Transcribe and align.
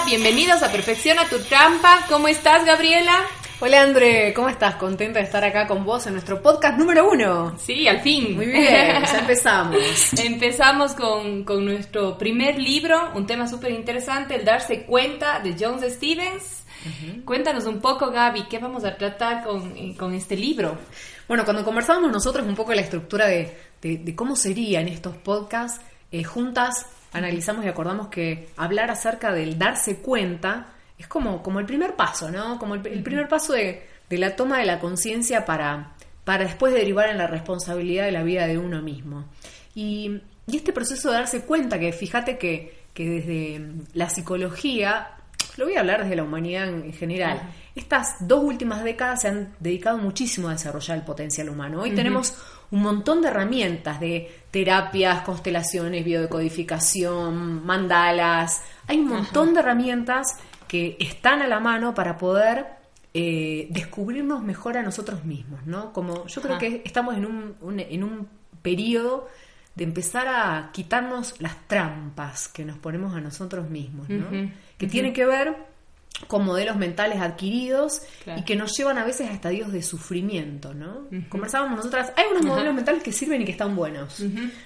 Hola, 0.00 0.16
bienvenidos 0.16 0.62
a 0.62 0.72
Perfecciona 0.72 1.28
tu 1.28 1.38
trampa. 1.40 2.06
¿Cómo 2.08 2.26
estás, 2.28 2.64
Gabriela? 2.64 3.20
Hola 3.60 3.82
André, 3.82 4.32
¿cómo 4.32 4.48
estás? 4.48 4.76
Contenta 4.76 5.18
de 5.18 5.26
estar 5.26 5.44
acá 5.44 5.66
con 5.66 5.84
vos 5.84 6.06
en 6.06 6.14
nuestro 6.14 6.40
podcast 6.40 6.78
número 6.78 7.10
uno. 7.10 7.54
Sí, 7.58 7.86
al 7.86 8.00
fin. 8.00 8.34
Muy 8.34 8.46
bien, 8.46 9.02
ya 9.04 9.18
empezamos. 9.18 9.76
Empezamos 10.18 10.92
con, 10.94 11.44
con 11.44 11.64
nuestro 11.66 12.16
primer 12.16 12.58
libro, 12.58 13.10
un 13.14 13.26
tema 13.26 13.46
súper 13.46 13.72
interesante, 13.72 14.36
el 14.36 14.44
darse 14.44 14.84
cuenta 14.84 15.40
de 15.40 15.54
Jones 15.58 15.92
Stevens. 15.94 16.64
Cuéntanos 17.26 17.66
un 17.66 17.80
poco, 17.80 18.10
Gaby, 18.10 18.44
¿qué 18.48 18.58
vamos 18.58 18.84
a 18.84 18.96
tratar 18.96 19.44
con, 19.44 19.76
eh, 19.76 19.94
con 19.98 20.14
este 20.14 20.34
libro? 20.36 20.78
Bueno, 21.28 21.44
cuando 21.44 21.62
conversábamos 21.64 22.10
nosotros 22.10 22.46
un 22.46 22.54
poco 22.54 22.72
la 22.72 22.80
estructura 22.80 23.26
de, 23.26 23.54
de- 23.82 23.98
de 23.98 24.14
cómo 24.16 24.34
serían 24.34 24.88
estos 24.88 25.16
podcasts, 25.18 25.80
eh, 26.10 26.24
juntas 26.24 26.86
analizamos 27.12 27.64
y 27.64 27.68
acordamos 27.68 28.08
que 28.08 28.48
hablar 28.56 28.90
acerca 28.90 29.32
del 29.32 29.58
darse 29.58 29.98
cuenta 29.98 30.74
es 30.98 31.06
como, 31.06 31.42
como 31.42 31.60
el 31.60 31.66
primer 31.66 31.94
paso, 31.96 32.30
¿no? 32.30 32.58
Como 32.58 32.74
el, 32.74 32.86
el 32.86 33.02
primer 33.02 33.28
paso 33.28 33.54
de, 33.54 33.86
de 34.08 34.18
la 34.18 34.36
toma 34.36 34.58
de 34.58 34.66
la 34.66 34.78
conciencia 34.78 35.44
para, 35.44 35.94
para 36.24 36.44
después 36.44 36.74
derivar 36.74 37.08
en 37.08 37.18
la 37.18 37.26
responsabilidad 37.26 38.04
de 38.04 38.12
la 38.12 38.22
vida 38.22 38.46
de 38.46 38.58
uno 38.58 38.82
mismo. 38.82 39.26
Y, 39.74 40.20
y 40.46 40.56
este 40.56 40.72
proceso 40.72 41.10
de 41.10 41.16
darse 41.16 41.42
cuenta, 41.42 41.78
que 41.78 41.92
fíjate 41.92 42.36
que, 42.36 42.84
que 42.92 43.08
desde 43.08 43.60
la 43.94 44.10
psicología, 44.10 45.12
lo 45.56 45.64
voy 45.64 45.76
a 45.76 45.80
hablar 45.80 46.02
desde 46.02 46.16
la 46.16 46.24
humanidad 46.24 46.68
en 46.68 46.92
general, 46.92 47.40
estas 47.74 48.16
dos 48.20 48.42
últimas 48.44 48.84
décadas 48.84 49.22
se 49.22 49.28
han 49.28 49.54
dedicado 49.60 49.96
muchísimo 49.98 50.48
a 50.48 50.52
desarrollar 50.52 50.98
el 50.98 51.04
potencial 51.04 51.48
humano. 51.48 51.80
Hoy 51.80 51.94
tenemos 51.94 52.34
un 52.70 52.82
montón 52.82 53.22
de 53.22 53.28
herramientas 53.28 54.00
de 54.00 54.39
terapias, 54.50 55.22
constelaciones, 55.22 56.04
biodecodificación, 56.04 57.64
mandalas. 57.64 58.62
Hay 58.86 58.98
un 58.98 59.08
montón 59.08 59.54
de 59.54 59.60
herramientas 59.60 60.38
que 60.68 60.96
están 61.00 61.42
a 61.42 61.46
la 61.48 61.60
mano 61.60 61.94
para 61.94 62.16
poder 62.16 62.66
eh, 63.14 63.66
descubrirnos 63.70 64.42
mejor 64.42 64.76
a 64.76 64.82
nosotros 64.82 65.24
mismos, 65.24 65.66
¿no? 65.66 65.92
Como 65.92 66.26
yo 66.26 66.40
creo 66.42 66.54
Ajá. 66.56 66.60
que 66.60 66.82
estamos 66.84 67.16
en 67.16 67.26
un, 67.26 67.56
un- 67.60 67.80
en 67.80 68.04
un 68.04 68.28
periodo 68.62 69.28
de 69.74 69.84
empezar 69.84 70.28
a 70.28 70.70
quitarnos 70.72 71.40
las 71.40 71.56
trampas 71.66 72.48
que 72.48 72.64
nos 72.64 72.78
ponemos 72.78 73.14
a 73.14 73.20
nosotros 73.20 73.68
mismos, 73.70 74.08
¿no? 74.08 74.26
Que 74.78 74.86
tiene 74.86 75.12
que 75.12 75.24
ver 75.26 75.56
con 76.26 76.44
modelos 76.44 76.76
mentales 76.76 77.20
adquiridos 77.20 78.02
Claro. 78.24 78.40
y 78.40 78.44
que 78.44 78.54
nos 78.56 78.76
llevan 78.76 78.98
a 78.98 79.04
veces 79.04 79.30
a 79.30 79.32
estadios 79.32 79.72
de 79.72 79.82
sufrimiento, 79.82 80.74
¿no? 80.74 81.06
Conversábamos 81.28 81.76
nosotras, 81.78 82.12
hay 82.16 82.24
unos 82.30 82.44
modelos 82.44 82.74
mentales 82.74 83.02
que 83.02 83.12
sirven 83.12 83.42
y 83.42 83.44
que 83.44 83.52
están 83.52 83.74
buenos. 83.74 84.20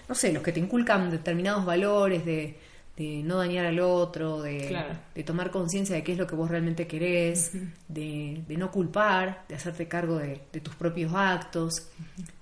No 0.09 0.15
sé, 0.15 0.33
los 0.33 0.43
que 0.43 0.53
te 0.53 0.61
inculcan 0.61 1.11
determinados 1.11 1.65
valores 1.65 2.25
de, 2.25 2.59
de 2.97 3.23
no 3.23 3.37
dañar 3.39 3.67
al 3.67 3.79
otro, 3.81 4.43
de, 4.43 4.67
Claro. 4.69 4.95
de 5.15 5.23
tomar 5.23 5.51
conciencia 5.53 5.95
de 5.95 6.03
qué 6.03 6.13
es 6.13 6.19
lo 6.19 6.27
que 6.27 6.35
vos 6.35 6.51
realmente 6.51 6.87
querés, 6.89 7.53
de, 7.89 8.43
de 8.49 8.57
no 8.57 8.71
culpar, 8.73 9.45
de 9.49 9.55
hacerte 9.55 9.87
cargo 9.87 10.17
de, 10.19 10.41
de 10.53 10.61
tus 10.61 10.75
propios 10.75 11.13
actos. 11.15 11.89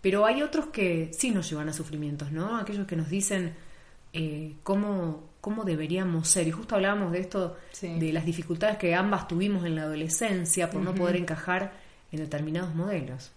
Pero 0.00 0.24
hay 0.24 0.40
otros 0.42 0.66
que 0.66 1.10
sí 1.16 1.30
nos 1.32 1.50
llevan 1.50 1.68
a 1.68 1.72
sufrimientos, 1.74 2.32
¿no? 2.32 2.56
Aquellos 2.56 2.86
que 2.86 2.96
nos 2.96 3.10
dicen 3.10 3.54
eh, 4.14 4.54
cómo, 4.62 5.31
cómo 5.42 5.64
deberíamos 5.64 6.28
ser. 6.28 6.46
Y 6.46 6.52
justo 6.52 6.76
hablábamos 6.76 7.12
de 7.12 7.20
esto, 7.20 7.56
Sí. 7.72 7.98
de 7.98 8.12
las 8.14 8.24
dificultades 8.24 8.78
que 8.78 8.94
ambas 8.94 9.28
tuvimos 9.28 9.66
en 9.66 9.74
la 9.74 9.82
adolescencia 9.82 10.70
por 10.70 10.80
no 10.80 10.94
poder 10.94 11.16
encajar 11.16 11.74
en 12.10 12.20
determinados 12.20 12.74
modelos. 12.74 13.32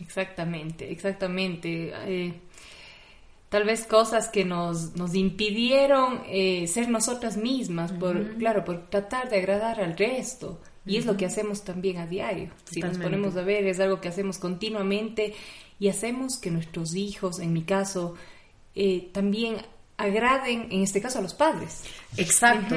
Exactamente, 0.00 0.90
exactamente. 0.90 1.92
Eh, 2.06 2.34
tal 3.48 3.64
vez 3.64 3.86
cosas 3.86 4.28
que 4.28 4.44
nos, 4.44 4.96
nos 4.96 5.14
impidieron 5.14 6.22
eh, 6.26 6.66
ser 6.66 6.88
nosotras 6.88 7.36
mismas, 7.36 7.92
por, 7.92 8.34
claro, 8.36 8.64
por 8.64 8.90
tratar 8.90 9.30
de 9.30 9.36
agradar 9.36 9.80
al 9.80 9.96
resto. 9.96 10.60
Y 10.84 10.96
es 10.96 11.06
lo 11.06 11.16
que 11.16 11.26
hacemos 11.26 11.62
también 11.62 11.98
a 11.98 12.08
diario. 12.08 12.50
Si 12.64 12.80
nos 12.80 12.98
ponemos 12.98 13.36
a 13.36 13.42
ver, 13.42 13.64
es 13.66 13.78
algo 13.78 14.00
que 14.00 14.08
hacemos 14.08 14.38
continuamente 14.38 15.34
y 15.78 15.86
hacemos 15.88 16.36
que 16.38 16.50
nuestros 16.50 16.96
hijos, 16.96 17.38
en 17.38 17.52
mi 17.52 17.62
caso, 17.62 18.16
eh, 18.74 19.08
también 19.12 19.58
agraden, 20.02 20.68
en 20.70 20.82
este 20.82 21.00
caso, 21.00 21.18
a 21.18 21.22
los 21.22 21.34
padres. 21.34 21.84
Exacto. 22.16 22.76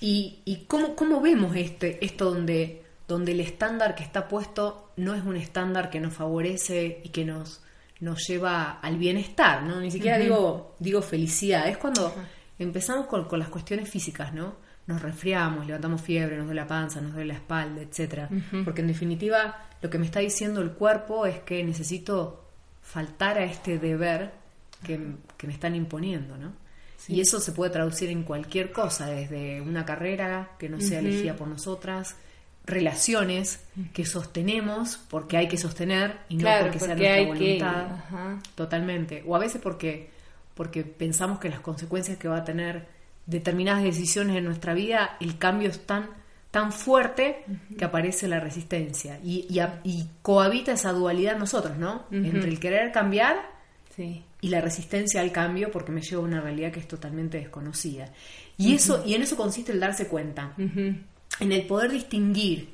Y, 0.00 0.40
y 0.44 0.64
cómo, 0.66 0.94
cómo 0.94 1.20
vemos 1.20 1.56
este, 1.56 2.04
esto 2.04 2.26
donde, 2.32 2.82
donde 3.08 3.32
el 3.32 3.40
estándar 3.40 3.94
que 3.94 4.02
está 4.02 4.28
puesto 4.28 4.92
no 4.96 5.14
es 5.14 5.24
un 5.24 5.36
estándar 5.36 5.90
que 5.90 6.00
nos 6.00 6.14
favorece 6.14 7.00
y 7.02 7.08
que 7.08 7.24
nos, 7.24 7.62
nos 8.00 8.26
lleva 8.26 8.78
al 8.80 8.98
bienestar, 8.98 9.62
¿no? 9.62 9.80
Ni 9.80 9.90
siquiera 9.90 10.18
digo, 10.18 10.74
digo 10.78 11.02
felicidad. 11.02 11.68
Es 11.68 11.78
cuando 11.78 12.14
empezamos 12.58 13.06
con, 13.06 13.24
con 13.24 13.38
las 13.38 13.48
cuestiones 13.48 13.88
físicas, 13.88 14.34
¿no? 14.34 14.56
Nos 14.86 15.02
resfriamos, 15.02 15.66
levantamos 15.66 16.00
fiebre, 16.00 16.36
nos 16.36 16.46
duele 16.46 16.60
la 16.60 16.66
panza, 16.68 17.00
nos 17.00 17.12
duele 17.12 17.28
la 17.28 17.34
espalda, 17.34 17.82
etcétera. 17.82 18.28
Porque 18.64 18.82
en 18.82 18.86
definitiva 18.86 19.66
lo 19.82 19.90
que 19.90 19.98
me 19.98 20.06
está 20.06 20.20
diciendo 20.20 20.60
el 20.60 20.72
cuerpo 20.72 21.26
es 21.26 21.40
que 21.40 21.64
necesito 21.64 22.44
faltar 22.82 23.38
a 23.38 23.44
este 23.44 23.78
deber 23.78 24.32
que, 24.84 25.16
que 25.36 25.46
me 25.46 25.52
están 25.52 25.74
imponiendo, 25.74 26.36
¿no? 26.36 26.52
Y 27.08 27.20
eso 27.20 27.40
se 27.40 27.52
puede 27.52 27.70
traducir 27.70 28.10
en 28.10 28.22
cualquier 28.24 28.72
cosa, 28.72 29.06
desde 29.06 29.60
una 29.60 29.84
carrera 29.84 30.50
que 30.58 30.68
no 30.68 30.80
sea 30.80 30.98
elegida 31.00 31.34
por 31.36 31.48
nosotras, 31.48 32.16
relaciones 32.64 33.60
que 33.92 34.04
sostenemos 34.04 34.98
porque 35.08 35.36
hay 35.36 35.46
que 35.48 35.56
sostener 35.56 36.16
y 36.28 36.34
no 36.36 36.40
Claro, 36.42 36.64
porque 36.64 36.78
sea 36.80 36.88
nuestra 36.88 37.14
hay 37.14 37.24
que- 37.24 37.28
voluntad. 37.32 37.86
ajá. 37.92 38.38
Totalmente. 38.54 39.22
O 39.26 39.36
a 39.36 39.38
veces 39.38 39.60
porque, 39.62 40.10
porque 40.54 40.82
pensamos 40.82 41.38
que 41.38 41.48
las 41.48 41.60
consecuencias 41.60 42.18
que 42.18 42.26
va 42.28 42.38
a 42.38 42.44
tener 42.44 42.86
determinadas 43.26 43.82
decisiones 43.84 44.36
en 44.36 44.44
nuestra 44.44 44.74
vida, 44.74 45.16
el 45.20 45.38
cambio 45.38 45.68
es 45.68 45.86
tan, 45.86 46.10
tan 46.50 46.72
fuerte 46.72 47.44
que 47.78 47.84
aparece 47.84 48.26
la 48.28 48.40
resistencia. 48.40 49.20
Y, 49.22 49.46
y, 49.48 49.60
a- 49.60 49.80
y 49.84 50.08
cohabita 50.22 50.72
esa 50.72 50.92
dualidad 50.92 51.34
en 51.34 51.38
nosotros, 51.40 51.76
¿no? 51.76 52.06
Entre 52.10 52.48
el 52.50 52.58
querer 52.58 52.90
cambiar 52.92 53.54
Sí. 53.94 54.24
Y 54.46 54.48
la 54.48 54.60
resistencia 54.60 55.20
al 55.20 55.32
cambio 55.32 55.70
porque 55.72 55.90
me 55.92 56.00
lleva 56.02 56.22
a 56.22 56.24
una 56.24 56.40
realidad 56.40 56.70
que 56.72 56.80
es 56.80 56.86
totalmente 56.88 57.38
desconocida. 57.38 58.12
Y 58.56 58.74
eso 58.74 59.02
y 59.04 59.14
en 59.14 59.22
eso 59.22 59.36
consiste 59.36 59.72
el 59.72 59.80
darse 59.80 60.06
cuenta, 60.08 60.54
en 61.40 61.52
el 61.52 61.66
poder 61.66 61.90
distinguir, 61.92 62.68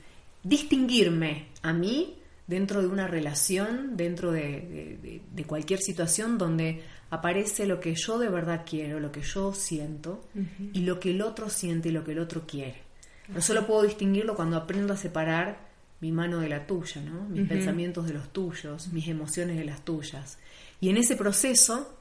distinguirme 0.57 1.47
a 1.63 1.73
mí 1.73 2.15
dentro 2.47 2.81
de 2.83 2.89
una 2.89 3.07
relación, 3.07 3.97
dentro 3.97 4.31
de, 4.33 4.43
de- 4.43 4.99
de- 5.03 5.21
de 5.33 5.45
cualquier 5.45 5.81
situación 5.81 6.37
donde 6.39 6.83
aparece 7.11 7.67
lo 7.67 7.81
que 7.81 7.95
yo 7.95 8.19
de 8.19 8.29
verdad 8.29 8.65
quiero, 8.69 9.01
lo 9.01 9.11
que 9.13 9.23
yo 9.23 9.53
siento 9.55 10.29
y 10.73 10.81
lo 10.81 11.01
que 11.01 11.11
el 11.11 11.23
otro 11.23 11.49
siente 11.49 11.89
y 11.89 11.93
lo 11.93 12.05
que 12.05 12.13
el 12.13 12.19
otro 12.19 12.47
quiere. 12.47 12.83
No 13.29 13.41
solo 13.41 13.67
puedo 13.67 13.83
distinguirlo 13.83 14.35
cuando 14.35 14.57
aprendo 14.57 14.93
a 14.93 14.97
separar 14.97 15.71
mi 16.01 16.11
mano 16.13 16.41
de 16.41 16.49
la 16.49 16.67
tuya, 16.67 17.01
¿no? 17.01 17.23
mis 17.29 17.49
pensamientos 17.49 18.07
de 18.07 18.15
los 18.15 18.33
tuyos, 18.33 18.93
mis 18.93 19.07
emociones 19.09 19.57
de 19.57 19.65
las 19.65 19.85
tuyas. 19.85 20.39
Y 20.83 20.91
en 20.91 20.99
ese 20.99 21.17
proceso, 21.17 21.97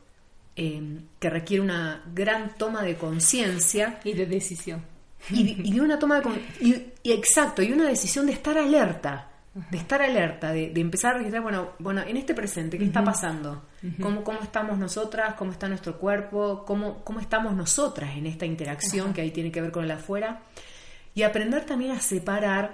eh, 0.58 1.00
que 1.20 1.30
requiere 1.30 1.64
una 1.64 2.04
gran 2.14 2.56
toma 2.58 2.82
de 2.84 2.96
conciencia, 2.96 4.02
Y 4.04 4.12
de 4.14 4.26
decisión. 4.26 4.84
y, 5.30 5.44
de- 5.44 5.68
y 5.70 5.74
de 5.74 5.82
una 5.82 5.98
toma 6.00 6.20
de 6.20 6.30
y, 6.60 6.88
y 7.04 7.12
exacto 7.14 7.62
y 7.62 7.72
una 7.72 7.88
decisión 7.88 8.26
de 8.26 8.34
estar 8.34 8.58
alerta 8.58 9.30
de 9.70 9.78
estar 9.78 10.02
alerta 10.02 10.52
de, 10.52 10.72
de 10.72 10.82
empezar 10.82 11.14
a 11.14 11.18
registrar 11.20 11.44
bueno 11.44 11.72
bueno 11.78 12.02
en 12.02 12.18
este 12.18 12.34
presente 12.34 12.78
qué 12.80 12.86
está 12.86 13.04
pasando 13.04 13.66
¿Cómo, 14.02 14.24
cómo 14.24 14.40
estamos 14.42 14.80
nosotras 14.80 15.36
cómo 15.36 15.52
está 15.52 15.68
nuestro 15.68 16.00
cuerpo 16.00 16.64
cómo 16.66 17.04
cómo 17.04 17.20
estamos 17.20 17.56
nosotras 17.56 18.18
en 18.18 18.26
esta 18.26 18.46
interacción 18.48 19.14
que 19.14 19.22
ahí 19.22 19.30
tiene 19.32 19.52
que 19.52 19.62
ver 19.62 19.72
con 19.72 19.84
el 19.84 19.92
afuera 19.92 20.42
y 21.14 21.22
aprender 21.24 21.66
también 21.68 21.92
a 21.92 22.00
separar 22.02 22.72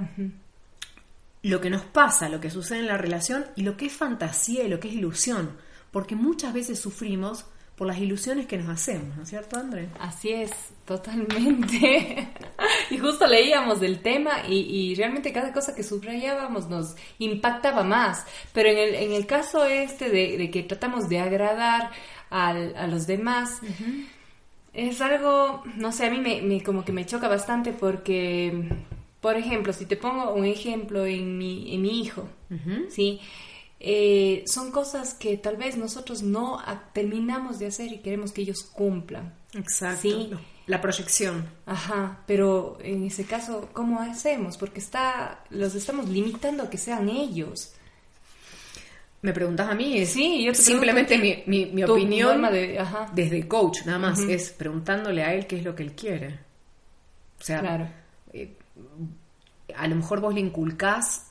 lo 1.43 1.59
que 1.61 1.69
nos 1.69 1.81
pasa 1.83 2.29
lo 2.29 2.39
que 2.39 2.49
sucede 2.49 2.79
en 2.79 2.87
la 2.87 2.97
relación 2.97 3.45
y 3.57 3.63
lo 3.63 3.75
que 3.75 3.87
es 3.87 3.93
fantasía 3.93 4.63
y 4.63 4.69
lo 4.69 4.79
que 4.79 4.87
es 4.87 4.93
ilusión 4.95 5.51
porque 5.91 6.15
muchas 6.15 6.53
veces 6.53 6.79
sufrimos 6.79 7.45
por 7.75 7.85
las 7.87 7.99
ilusiones 7.99 8.47
que 8.47 8.57
nos 8.57 8.69
hacemos, 8.69 9.15
¿no 9.15 9.23
es 9.23 9.29
cierto, 9.29 9.59
André? 9.59 9.89
Así 9.99 10.31
es, 10.31 10.51
totalmente. 10.85 12.27
y 12.89 12.97
justo 12.97 13.27
leíamos 13.27 13.79
del 13.79 13.99
tema 14.01 14.47
y, 14.47 14.55
y 14.61 14.95
realmente 14.95 15.31
cada 15.31 15.53
cosa 15.53 15.75
que 15.75 15.83
subrayábamos 15.83 16.69
nos 16.69 16.95
impactaba 17.19 17.83
más. 17.83 18.25
Pero 18.53 18.69
en 18.69 18.77
el, 18.79 18.95
en 18.95 19.11
el 19.13 19.25
caso 19.27 19.63
este 19.65 20.09
de, 20.09 20.37
de 20.37 20.49
que 20.51 20.63
tratamos 20.63 21.07
de 21.07 21.19
agradar 21.19 21.91
al- 22.31 22.75
a 22.75 22.87
los 22.87 23.05
demás, 23.07 23.61
Es 24.73 25.01
algo, 25.01 25.63
no 25.75 25.91
sé, 25.91 26.05
a 26.05 26.09
mí 26.11 26.19
me, 26.19 26.41
me- 26.41 26.61
como 26.61 26.85
que 26.85 26.91
me 26.91 27.05
choca 27.05 27.27
bastante 27.27 27.73
porque, 27.73 28.69
por 29.21 29.35
ejemplo, 29.35 29.73
si 29.73 29.85
te 29.87 29.97
pongo 29.97 30.33
un 30.33 30.45
ejemplo 30.45 31.05
en 31.05 31.37
mi, 31.37 31.73
en 31.73 31.81
mi 31.81 32.01
hijo, 32.01 32.27
¿sí? 32.89 33.19
Eh, 33.79 34.43
son 34.47 34.71
cosas 34.71 35.13
que 35.13 35.37
tal 35.37 35.55
vez 35.57 35.77
nosotros 35.77 36.23
no 36.23 36.59
terminamos 36.93 37.59
de 37.59 37.67
hacer 37.67 37.91
y 37.93 37.99
queremos 37.99 38.31
que 38.31 38.41
ellos 38.41 38.63
cumplan. 38.63 39.33
Exacto. 39.53 40.01
Sí. 40.01 40.31
La 40.65 40.81
proyección. 40.81 41.47
Ajá, 41.65 42.23
pero 42.27 42.77
en 42.81 43.05
ese 43.05 43.23
caso, 43.25 43.69
¿cómo 43.73 44.01
hacemos? 44.01 44.57
Porque 44.57 44.79
está, 44.79 45.43
los 45.49 45.75
estamos 45.75 46.09
limitando 46.09 46.63
a 46.63 46.69
que 46.69 46.77
sean 46.77 47.07
ellos. 47.07 47.71
Me 49.21 49.33
preguntas 49.33 49.69
a 49.69 49.75
mí, 49.75 49.97
es 49.99 50.09
Sí, 50.09 50.43
yo 50.43 50.51
te 50.51 50.57
simplemente 50.59 51.17
mi, 51.17 51.65
mi, 51.67 51.83
opinión 51.83 52.31
forma 52.31 52.51
de- 52.51 52.77
ajá. 52.79 53.09
desde 53.13 53.47
coach, 53.47 53.79
nada 53.85 53.97
más, 53.97 54.19
es 54.19 54.51
preguntándole 54.51 55.23
a 55.23 55.33
él 55.33 55.47
qué 55.47 55.57
es 55.57 55.63
lo 55.63 55.75
que 55.75 55.83
él 55.83 55.93
quiere. 55.93 56.39
O 57.39 57.43
sea, 57.43 57.59
Claro. 57.61 57.87
eh, 58.33 58.53
a 59.75 59.87
lo 59.87 59.95
mejor 59.95 60.19
vos 60.21 60.33
le 60.33 60.39
inculcás 60.41 61.27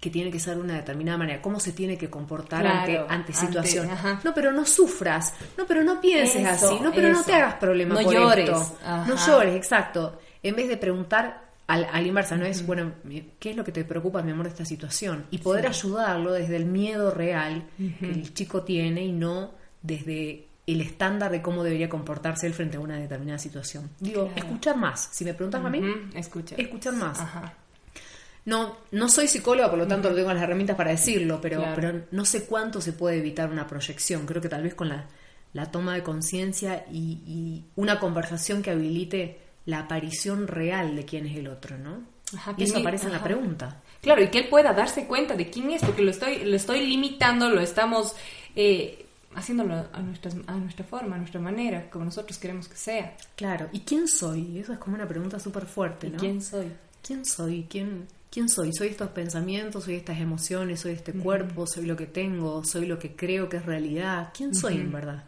que 0.00 0.10
tiene 0.10 0.30
que 0.30 0.38
ser 0.38 0.56
de 0.56 0.60
una 0.60 0.74
determinada 0.74 1.18
manera, 1.18 1.40
cómo 1.42 1.58
se 1.58 1.72
tiene 1.72 1.96
que 1.96 2.10
comportar 2.10 2.60
Claro, 2.62 3.02
ante, 3.08 3.14
ante 3.14 3.32
situación. 3.32 3.88
No, 4.24 4.34
pero 4.34 4.52
no 4.52 4.64
sufras, 4.66 5.32
no, 5.56 5.66
pero 5.66 5.82
no 5.82 6.00
pienses 6.00 6.46
Eso, 6.46 6.66
así, 6.70 6.80
no, 6.82 6.92
pero 6.92 7.08
no 7.10 7.22
te 7.24 7.32
hagas 7.32 7.54
problema 7.54 7.94
No 7.94 8.02
por 8.02 8.12
llores, 8.14 8.48
esto. 8.48 8.78
No 9.06 9.16
llores, 9.16 9.56
exacto. 9.56 10.18
En 10.42 10.54
vez 10.54 10.68
de 10.68 10.76
preguntar 10.76 11.46
al, 11.66 11.86
al 11.90 12.06
inversa, 12.06 12.36
no 12.36 12.44
es, 12.44 12.64
bueno, 12.66 12.92
¿qué 13.40 13.50
es 13.50 13.56
lo 13.56 13.64
que 13.64 13.72
te 13.72 13.84
preocupa, 13.84 14.22
mi 14.22 14.30
amor, 14.32 14.44
de 14.44 14.50
esta 14.50 14.64
situación? 14.66 15.24
Y 15.30 15.38
poder 15.38 15.66
ayudarlo 15.66 16.32
desde 16.32 16.56
el 16.56 16.66
miedo 16.66 17.10
real 17.10 17.64
que 17.76 18.10
el 18.10 18.34
chico 18.34 18.62
tiene 18.62 19.04
y 19.04 19.12
no 19.12 19.52
desde 19.82 20.46
el 20.66 20.80
estándar 20.82 21.30
de 21.32 21.40
cómo 21.42 21.64
debería 21.64 21.88
comportarse 21.88 22.46
él 22.46 22.52
frente 22.54 22.76
a 22.76 22.80
una 22.80 22.96
determinada 22.98 23.38
situación. 23.38 23.88
Digo, 23.98 24.26
Claro. 24.26 24.40
escuchar 24.46 24.76
más. 24.76 25.08
Si 25.12 25.24
me 25.24 25.32
preguntas 25.32 25.64
a 25.64 25.70
mí, 25.70 25.78
Ujú, 25.78 26.18
escucha. 26.18 26.54
escuchar 26.56 26.92
más. 26.94 27.18
Ajá. 27.20 27.54
No, 28.46 28.76
no 28.92 29.08
soy 29.08 29.28
psicóloga, 29.28 29.68
por 29.68 29.78
lo 29.78 29.86
tanto 29.86 30.08
no 30.08 30.14
tengo 30.16 30.32
las 30.32 30.42
herramientas 30.42 30.76
para 30.76 30.90
decirlo, 30.92 31.40
pero, 31.40 31.58
Claro. 31.60 31.74
pero 31.74 32.00
no 32.12 32.24
sé 32.24 32.46
cuánto 32.46 32.80
se 32.80 32.92
puede 32.92 33.18
evitar 33.18 33.50
una 33.50 33.66
proyección. 33.66 34.24
Creo 34.24 34.40
que 34.40 34.48
tal 34.48 34.62
vez 34.62 34.74
con 34.74 34.88
la, 34.88 35.04
la 35.52 35.70
toma 35.70 35.94
de 35.94 36.02
conciencia 36.02 36.84
y, 36.90 37.20
y 37.26 37.64
una 37.76 37.98
conversación 38.00 38.62
que 38.62 38.70
habilite 38.70 39.40
la 39.66 39.80
aparición 39.80 40.46
real 40.46 40.94
de 40.96 41.04
quién 41.04 41.26
es 41.26 41.36
el 41.36 41.48
otro, 41.48 41.76
¿no? 41.76 42.02
Ajá, 42.36 42.54
y 42.56 42.64
eso 42.64 42.78
aparece 42.78 43.06
en 43.06 43.12
la 43.12 43.22
pregunta. 43.22 43.82
Claro, 44.00 44.22
y 44.22 44.28
que 44.28 44.38
él 44.38 44.48
pueda 44.48 44.72
darse 44.72 45.06
cuenta 45.06 45.34
de 45.36 45.50
quién 45.50 45.70
es, 45.70 45.82
porque 45.82 46.02
lo 46.02 46.10
estoy, 46.10 46.44
lo 46.44 46.56
estoy 46.56 46.86
limitando, 46.86 47.50
lo 47.50 47.60
estamos 47.60 48.14
eh, 48.54 49.06
haciéndolo 49.34 49.86
a, 49.92 50.00
nuestras, 50.02 50.36
a 50.46 50.52
nuestra 50.56 50.84
forma, 50.84 51.16
a 51.16 51.18
nuestra 51.18 51.40
manera, 51.40 51.90
como 51.90 52.04
nosotros 52.04 52.38
queremos 52.38 52.68
que 52.68 52.76
sea. 52.76 53.16
Claro, 53.36 53.68
¿y 53.72 53.80
quién 53.80 54.06
soy? 54.08 54.58
Eso 54.58 54.72
es 54.72 54.78
como 54.78 54.94
una 54.94 55.06
pregunta 55.08 55.38
súper 55.40 55.66
fuerte, 55.66 56.06
¿Y 56.06 56.10
¿no? 56.10 56.18
quién 56.18 56.40
soy? 56.42 56.66
¿Quién 57.02 57.24
soy? 57.24 57.66
¿Quién, 57.68 58.06
¿Quién 58.30 58.48
soy? 58.48 58.72
¿Soy 58.72 58.88
estos 58.88 59.08
pensamientos? 59.10 59.84
¿Soy 59.84 59.94
estas 59.94 60.18
emociones? 60.20 60.80
¿Soy 60.80 60.92
este 60.92 61.12
cuerpo? 61.12 61.66
¿Soy 61.66 61.86
lo 61.86 61.96
que 61.96 62.06
tengo? 62.06 62.62
¿Soy 62.64 62.86
lo 62.86 62.98
que 62.98 63.14
creo 63.16 63.48
que 63.48 63.56
es 63.58 63.64
realidad? 63.66 64.30
¿Quién 64.36 64.54
soy 64.54 64.74
en 64.74 64.92
verdad? 64.92 65.24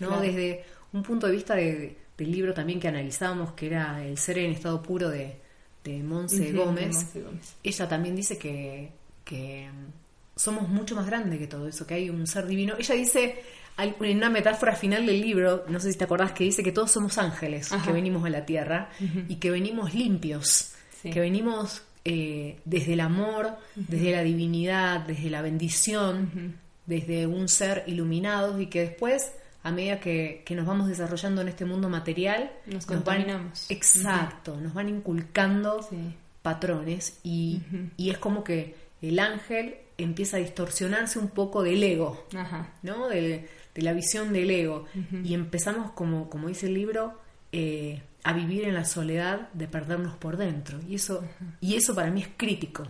¿No? 0.00 0.08
Claro. 0.08 0.22
Desde 0.22 0.64
un 0.92 1.02
punto 1.02 1.26
de 1.26 1.32
vista 1.32 1.54
de- 1.54 1.96
del 2.16 2.30
libro 2.32 2.54
también 2.54 2.80
que 2.80 2.88
analizamos, 2.88 3.52
que 3.52 3.66
era 3.66 4.02
El 4.04 4.16
ser 4.16 4.38
en 4.38 4.52
estado 4.52 4.80
puro 4.82 5.10
de, 5.10 5.36
de 5.84 6.02
Monse 6.02 6.52
Gómez, 6.52 6.80
de 6.80 6.86
Monse 7.04 7.22
Gómez. 7.22 7.54
ella 7.62 7.88
también 7.88 8.16
dice 8.16 8.38
que, 8.38 8.90
que 9.22 9.68
mm, 9.70 10.38
somos 10.40 10.68
mucho 10.68 10.94
más 10.96 11.04
grandes 11.06 11.38
que 11.38 11.46
todo 11.46 11.68
eso, 11.68 11.86
que 11.86 11.94
hay 11.94 12.08
un 12.08 12.26
ser 12.26 12.46
divino. 12.46 12.74
Ella 12.78 12.94
dice, 12.94 13.42
en 13.78 14.16
una 14.16 14.30
metáfora 14.30 14.74
final 14.74 15.04
del 15.04 15.20
libro, 15.20 15.64
no 15.68 15.78
sé 15.78 15.92
si 15.92 15.98
te 15.98 16.04
acordás, 16.04 16.32
que 16.32 16.44
dice 16.44 16.62
que 16.62 16.72
todos 16.72 16.90
somos 16.90 17.18
ángeles 17.18 17.70
Ajá. 17.70 17.84
que 17.84 17.92
venimos 17.92 18.24
a 18.24 18.30
la 18.30 18.46
tierra 18.46 18.88
y 19.28 19.36
que 19.36 19.50
venimos 19.50 19.92
limpios, 19.92 20.72
Sí. 21.02 21.10
que 21.10 21.20
venimos 21.20 21.82
eh, 22.08 22.60
desde 22.64 22.92
el 22.92 23.00
amor, 23.00 23.50
desde 23.74 24.12
la 24.12 24.22
divinidad, 24.22 25.00
desde 25.00 25.28
la 25.28 25.42
bendición, 25.42 26.54
desde 26.86 27.26
un 27.26 27.48
ser 27.48 27.82
iluminado 27.88 28.60
y 28.60 28.66
que 28.66 28.80
después, 28.82 29.32
a 29.64 29.72
medida 29.72 29.98
que, 29.98 30.42
que 30.46 30.54
nos 30.54 30.66
vamos 30.66 30.86
desarrollando 30.86 31.40
en 31.42 31.48
este 31.48 31.64
mundo 31.64 31.88
material, 31.88 32.52
Nos 32.66 32.86
van- 32.86 32.96
contaminamos. 32.98 33.68
exacto, 33.70 34.56
nos 34.60 34.72
van 34.72 34.88
inculcando 34.88 35.82
Sí. 35.82 35.96
patrones 36.42 37.18
y, 37.24 37.60
y 37.96 38.10
es 38.10 38.18
como 38.18 38.44
que 38.44 38.76
el 39.02 39.18
ángel 39.18 39.74
empieza 39.98 40.36
a 40.36 40.40
distorsionarse 40.40 41.18
un 41.18 41.28
poco 41.28 41.62
del 41.64 41.82
ego, 41.82 42.24
Ajá. 42.36 42.68
¿no? 42.82 43.08
De, 43.08 43.48
de 43.74 43.82
la 43.82 43.92
visión 43.92 44.32
del 44.32 44.50
ego. 44.50 44.84
Y 45.24 45.34
empezamos, 45.34 45.90
como, 45.92 46.30
como 46.30 46.46
dice 46.48 46.66
el 46.66 46.74
libro, 46.74 47.18
eh, 47.56 48.02
a 48.24 48.32
vivir 48.32 48.64
en 48.64 48.74
la 48.74 48.84
soledad 48.84 49.48
de 49.52 49.66
perdernos 49.68 50.16
por 50.16 50.36
dentro. 50.36 50.78
Y 50.88 50.96
eso, 50.96 51.24
y 51.60 51.74
eso 51.76 51.94
para 51.94 52.10
mí 52.10 52.22
es 52.22 52.28
crítico. 52.36 52.86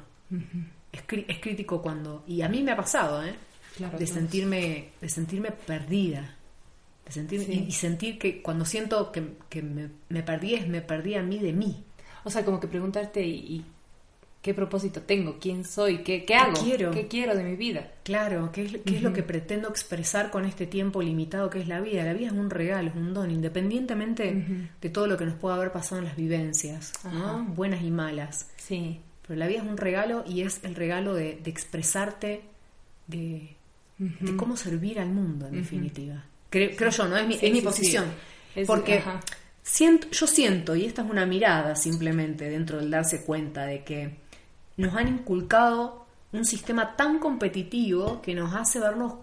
es, 0.93 1.03
crítico 1.41 1.81
cuando... 1.83 2.25
Y 2.27 2.43
a 2.43 2.49
mí 2.49 2.63
me 2.63 2.73
ha 2.73 2.77
pasado, 2.77 3.23
¿eh? 3.25 3.35
Claro, 3.77 3.99
de 3.99 4.07
sentirme, 4.07 4.91
de 5.01 5.09
sentirme 5.09 5.51
perdida. 5.53 6.35
De 7.05 7.13
sentir, 7.13 7.41
Sí. 7.45 7.53
y, 7.53 7.59
y 7.69 7.73
sentir 7.73 8.19
que 8.19 8.41
cuando 8.43 8.65
siento 8.65 9.13
que, 9.13 9.37
que 9.49 9.63
me, 9.63 9.91
me 10.09 10.23
perdí 10.23 10.55
es 10.55 10.67
me 10.67 10.81
perdí 10.81 11.15
a 11.15 11.23
mí 11.23 11.39
de 11.39 11.53
mí. 11.53 11.85
O 12.25 12.31
sea, 12.31 12.45
como 12.45 12.59
que 12.59 12.67
preguntarte, 12.69 13.23
¿y, 13.25 13.35
y 13.57 13.65
qué 14.47 14.55
propósito 14.55 15.03
tengo? 15.03 15.39
¿Quién 15.41 15.65
soy? 15.65 15.99
¿Qué, 16.05 16.25
qué 16.25 16.37
hago? 16.37 16.55
quiero? 16.63 16.93
¿Qué 16.93 17.09
quiero 17.09 17.35
de 17.35 17.43
mi 17.43 17.57
vida? 17.57 17.91
Claro, 18.05 18.51
¿qué, 18.53 18.65
es, 18.65 18.73
qué 18.87 18.97
es 18.97 19.03
lo 19.03 19.13
que 19.13 19.23
pretendo 19.25 19.69
expresar 19.69 20.31
con 20.31 20.45
este 20.45 20.67
tiempo 20.69 21.03
limitado 21.03 21.51
que 21.51 21.61
es 21.61 21.67
la 21.67 21.81
vida? 21.81 22.05
La 22.05 22.13
vida 22.13 22.29
es 22.29 22.33
un 22.33 22.49
regalo, 22.49 22.91
es 22.91 22.95
un 22.97 23.13
don, 23.13 23.31
independientemente 23.31 24.69
de 24.81 24.89
todo 24.91 25.09
lo 25.09 25.17
que 25.17 25.27
nos 25.27 25.35
pueda 25.35 25.57
haber 25.57 25.73
pasado 25.73 25.99
en 26.01 26.05
las 26.07 26.17
vivencias, 26.17 26.93
¿no? 27.13 27.45
Buenas 27.57 27.83
y 27.83 27.91
malas. 27.91 28.49
Sí. 28.57 29.01
Pero 29.27 29.37
la 29.41 29.49
vida 29.49 29.59
es 29.59 29.65
un 29.69 29.77
regalo 29.77 30.23
y 30.27 30.43
es 30.43 30.61
el 30.63 30.77
regalo 30.77 31.13
de, 31.15 31.41
de 31.43 31.51
expresarte, 31.51 32.43
de, 33.09 33.57
de 33.99 34.37
cómo 34.37 34.57
servir 34.57 35.01
al 35.01 35.09
mundo, 35.11 35.49
en 35.49 35.55
definitiva. 35.57 36.25
Creo, 36.51 36.71
creo 36.77 36.91
yo, 36.91 37.09
¿no? 37.09 37.17
Es 37.17 37.27
mi, 37.27 37.35
Sí, 37.37 37.47
es 37.47 37.53
mi 37.53 37.59
sí, 37.59 37.65
posición. 37.65 38.05
Es- 38.55 38.67
Porque 38.69 39.03
siento, 39.63 40.09
yo 40.13 40.27
siento, 40.29 40.77
y 40.77 40.85
esta 40.85 41.03
es 41.03 41.11
una 41.11 41.27
mirada 41.27 41.75
simplemente 41.75 42.49
dentro 42.49 42.79
del 42.79 42.89
darse 42.91 43.25
cuenta 43.25 43.67
de 43.67 43.83
que 43.83 44.15
nos 44.77 44.95
han 44.95 45.09
inculcado 45.09 46.07
un 46.33 46.45
sistema 46.45 46.97
tan 46.97 47.19
competitivo 47.19 48.21
que 48.23 48.35
nos 48.35 48.55
hace 48.55 48.79
vernos 48.81 49.15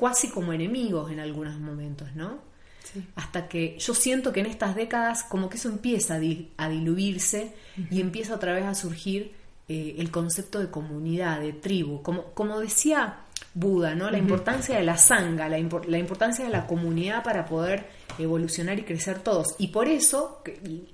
casi 0.00 0.28
como 0.28 0.52
enemigos 0.52 1.10
en 1.10 1.20
algunos 1.20 1.58
momentos, 1.58 2.14
¿no? 2.14 2.38
Sí. 2.82 3.04
Hasta 3.16 3.48
que 3.48 3.76
yo 3.78 3.94
siento 3.94 4.32
que 4.32 4.40
en 4.40 4.46
estas 4.46 4.74
décadas 4.76 5.24
como 5.24 5.48
que 5.48 5.56
eso 5.56 5.68
empieza 5.68 6.14
a, 6.14 6.18
di- 6.18 6.50
a 6.56 6.68
diluirse 6.68 7.52
y 7.90 8.00
empieza 8.00 8.34
otra 8.34 8.52
vez 8.52 8.64
a 8.64 8.74
surgir 8.74 9.32
eh, 9.68 9.96
el 9.98 10.10
concepto 10.10 10.60
de 10.60 10.70
comunidad, 10.70 11.40
de 11.40 11.52
tribu. 11.52 12.02
Como, 12.02 12.26
como 12.32 12.60
decía 12.60 13.18
Buda, 13.54 13.94
¿no? 13.94 14.10
La 14.10 14.18
importancia 14.18 14.76
de 14.76 14.84
la 14.84 14.96
sanga, 14.98 15.48
la, 15.48 15.58
impor- 15.58 15.86
la 15.86 15.98
importancia 15.98 16.44
de 16.44 16.50
la 16.50 16.66
comunidad 16.66 17.24
para 17.24 17.46
poder 17.46 17.88
evolucionar 18.18 18.78
y 18.78 18.82
crecer 18.82 19.18
todos. 19.18 19.56
Y 19.58 19.68
por 19.68 19.88
eso, 19.88 20.42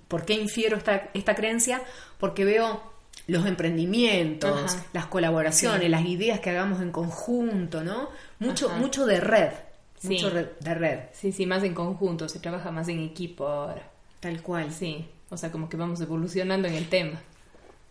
¿por 0.08 0.24
qué 0.24 0.34
infiero 0.34 0.76
esta, 0.78 1.10
esta 1.12 1.34
creencia? 1.34 1.82
Porque 2.18 2.44
veo 2.44 2.91
los 3.28 3.46
emprendimientos, 3.46 4.74
Ajá. 4.74 4.84
las 4.92 5.06
colaboraciones, 5.06 5.82
Sí. 5.82 5.88
las 5.88 6.04
ideas 6.06 6.40
que 6.40 6.50
hagamos 6.50 6.80
en 6.80 6.90
conjunto, 6.92 7.82
¿no? 7.84 8.08
Mucho, 8.40 8.68
Ajá. 8.68 8.78
mucho 8.78 9.06
de 9.06 9.20
red, 9.20 9.50
Sí. 9.98 10.08
mucho 10.08 10.30
de 10.30 10.74
red. 10.74 10.98
Sí, 11.12 11.32
sí, 11.32 11.46
más 11.46 11.62
en 11.62 11.74
conjunto, 11.74 12.28
se 12.28 12.40
trabaja 12.40 12.70
más 12.70 12.88
en 12.88 12.98
equipo 13.00 13.46
ahora. 13.46 13.88
Tal 14.20 14.42
cual. 14.42 14.72
Sí, 14.72 15.06
o 15.30 15.36
sea, 15.36 15.50
como 15.52 15.68
que 15.68 15.76
vamos 15.76 16.00
evolucionando 16.00 16.68
en 16.68 16.74
el 16.74 16.88
tema. 16.88 17.20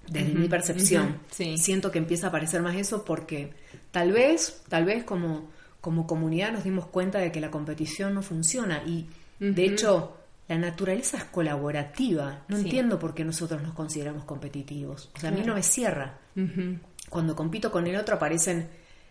Desde 0.07 0.33
mi 0.33 0.47
percepción. 0.49 1.19
sí. 1.29 1.57
Siento 1.57 1.91
que 1.91 1.99
empieza 1.99 2.25
a 2.25 2.29
aparecer 2.29 2.61
más 2.61 2.75
eso 2.75 3.05
porque 3.05 3.53
tal 3.91 4.11
vez, 4.11 4.61
tal 4.67 4.83
vez 4.83 5.03
como, 5.03 5.49
como 5.79 6.07
comunidad 6.07 6.51
nos 6.51 6.63
dimos 6.63 6.87
cuenta 6.87 7.19
de 7.19 7.31
que 7.31 7.39
la 7.39 7.51
competición 7.51 8.13
no 8.15 8.21
funciona. 8.23 8.81
Y 8.85 9.07
de 9.39 9.63
hecho, 9.65 10.17
la 10.51 10.57
naturaleza 10.57 11.17
es 11.17 11.23
colaborativa. 11.25 12.43
No 12.47 12.57
Sí. 12.57 12.63
entiendo 12.63 12.99
por 12.99 13.13
qué 13.13 13.23
nosotros 13.23 13.61
nos 13.61 13.73
consideramos 13.73 14.25
competitivos. 14.25 15.09
O 15.15 15.19
sea, 15.19 15.29
a 15.29 15.33
mí 15.33 15.41
no 15.45 15.53
me 15.55 15.63
cierra. 15.63 16.17
Cuando 17.09 17.35
compito 17.35 17.71
con 17.71 17.87
el 17.87 17.95
otro 17.95 18.15
aparecen 18.15 18.69